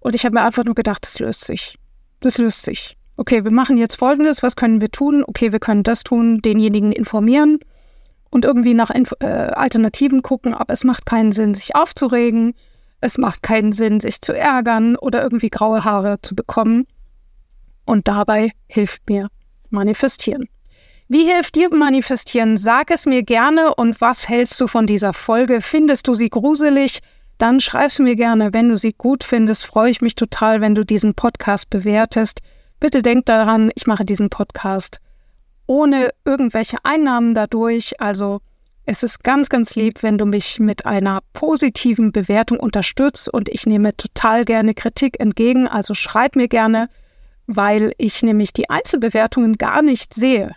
Und 0.00 0.14
ich 0.14 0.24
habe 0.24 0.34
mir 0.34 0.42
einfach 0.42 0.64
nur 0.64 0.74
gedacht, 0.74 1.04
das 1.04 1.18
löst 1.18 1.44
sich. 1.44 1.78
Das 2.20 2.38
löst 2.38 2.62
sich. 2.62 2.96
Okay, 3.16 3.44
wir 3.44 3.50
machen 3.50 3.76
jetzt 3.76 3.96
Folgendes. 3.96 4.42
Was 4.42 4.56
können 4.56 4.80
wir 4.80 4.90
tun? 4.90 5.22
Okay, 5.26 5.52
wir 5.52 5.60
können 5.60 5.82
das 5.82 6.02
tun, 6.02 6.40
denjenigen 6.40 6.92
informieren 6.92 7.60
und 8.30 8.44
irgendwie 8.44 8.74
nach 8.74 8.90
Inf 8.90 9.12
äh, 9.20 9.26
Alternativen 9.26 10.22
gucken. 10.22 10.54
Aber 10.54 10.72
es 10.72 10.84
macht 10.84 11.06
keinen 11.06 11.32
Sinn, 11.32 11.54
sich 11.54 11.74
aufzuregen. 11.74 12.54
Es 13.00 13.18
macht 13.18 13.42
keinen 13.42 13.72
Sinn, 13.72 14.00
sich 14.00 14.20
zu 14.20 14.32
ärgern 14.32 14.96
oder 14.96 15.22
irgendwie 15.22 15.50
graue 15.50 15.84
Haare 15.84 16.20
zu 16.22 16.34
bekommen. 16.34 16.86
Und 17.84 18.08
dabei 18.08 18.52
hilft 18.68 19.08
mir 19.08 19.28
manifestieren. 19.70 20.48
Wie 21.08 21.24
hilft 21.24 21.54
dir 21.54 21.72
manifestieren? 21.72 22.56
Sag 22.56 22.90
es 22.90 23.06
mir 23.06 23.22
gerne 23.22 23.74
und 23.74 24.00
was 24.00 24.28
hältst 24.28 24.60
du 24.60 24.66
von 24.66 24.86
dieser 24.86 25.12
Folge? 25.12 25.60
Findest 25.60 26.08
du 26.08 26.14
sie 26.14 26.30
gruselig? 26.30 27.00
dann 27.38 27.60
schreib's 27.60 27.98
mir 27.98 28.16
gerne. 28.16 28.52
Wenn 28.52 28.68
du 28.68 28.76
sie 28.76 28.92
gut 28.92 29.24
findest, 29.24 29.66
freue 29.66 29.90
ich 29.90 30.00
mich 30.00 30.14
total, 30.14 30.60
wenn 30.60 30.74
du 30.74 30.84
diesen 30.84 31.14
Podcast 31.14 31.70
bewertest. 31.70 32.40
Bitte 32.80 33.02
denk 33.02 33.26
daran, 33.26 33.70
ich 33.74 33.86
mache 33.86 34.04
diesen 34.04 34.30
Podcast 34.30 35.00
ohne 35.66 36.10
irgendwelche 36.24 36.78
Einnahmen 36.84 37.34
dadurch. 37.34 38.00
Also 38.00 38.40
es 38.86 39.02
ist 39.02 39.24
ganz, 39.24 39.48
ganz 39.48 39.74
lieb, 39.74 40.04
wenn 40.04 40.16
du 40.16 40.26
mich 40.26 40.60
mit 40.60 40.86
einer 40.86 41.20
positiven 41.32 42.12
Bewertung 42.12 42.60
unterstützt 42.60 43.28
und 43.28 43.48
ich 43.48 43.66
nehme 43.66 43.96
total 43.96 44.44
gerne 44.44 44.74
Kritik 44.74 45.18
entgegen. 45.18 45.66
Also 45.66 45.92
schreib 45.94 46.36
mir 46.36 46.46
gerne, 46.46 46.88
weil 47.48 47.92
ich 47.98 48.22
nämlich 48.22 48.52
die 48.52 48.70
Einzelbewertungen 48.70 49.58
gar 49.58 49.82
nicht 49.82 50.14
sehe. 50.14 50.52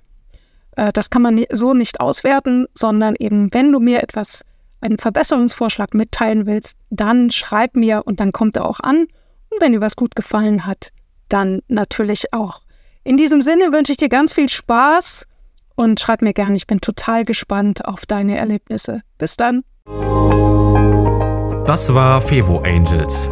Äh, 0.76 0.94
das 0.94 1.10
kann 1.10 1.24
man 1.24 1.44
so 1.52 1.74
nicht 1.74 2.00
auswerten, 2.00 2.68
sondern 2.76 3.16
eben, 3.18 3.52
wenn 3.52 3.72
du 3.72 3.80
mir 3.80 4.04
etwas 4.04 4.46
einen 4.80 5.00
Verbesserungsvorschlag 5.00 5.96
mitteilen 5.96 6.46
willst, 6.46 6.78
dann 6.92 7.32
schreib 7.32 7.76
mir 7.76 8.04
und 8.06 8.20
dann 8.20 8.32
kommt 8.32 8.56
er 8.56 8.66
auch 8.66 8.80
an. 8.80 9.08
Und 9.50 9.60
wenn 9.60 9.72
dir 9.72 9.82
was 9.82 9.96
gut 9.96 10.16
gefallen 10.16 10.68
hat, 10.68 10.92
dann 11.30 11.64
natürlich 11.68 12.32
auch. 12.32 12.62
In 13.04 13.18
diesem 13.18 13.42
Sinne 13.42 13.74
wünsche 13.74 13.92
ich 13.92 13.98
dir 13.98 14.10
ganz 14.10 14.32
viel 14.32 14.50
Spaß 14.50 15.26
und 15.80 16.00
schreib 16.02 16.22
mir 16.22 16.34
gerne. 16.34 16.58
Ich 16.58 16.68
bin 16.68 16.82
total 16.82 17.24
gespannt 17.24 17.86
auf 17.86 18.06
deine 18.06 18.38
Erlebnisse. 18.38 19.04
Bis 19.18 19.38
dann. 19.38 19.62
Das 21.66 21.94
war 21.94 22.20
Fevo 22.22 22.60
Angels, 22.60 23.30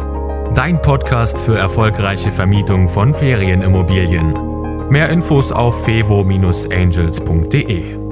dein 0.54 0.80
Podcast 0.80 1.38
für 1.38 1.58
erfolgreiche 1.58 2.32
Vermietung 2.32 2.88
von 2.88 3.12
Ferienimmobilien. 3.12 4.88
Mehr 4.88 5.10
Infos 5.10 5.52
auf 5.52 5.84
fevo-angels.de. 5.84 8.07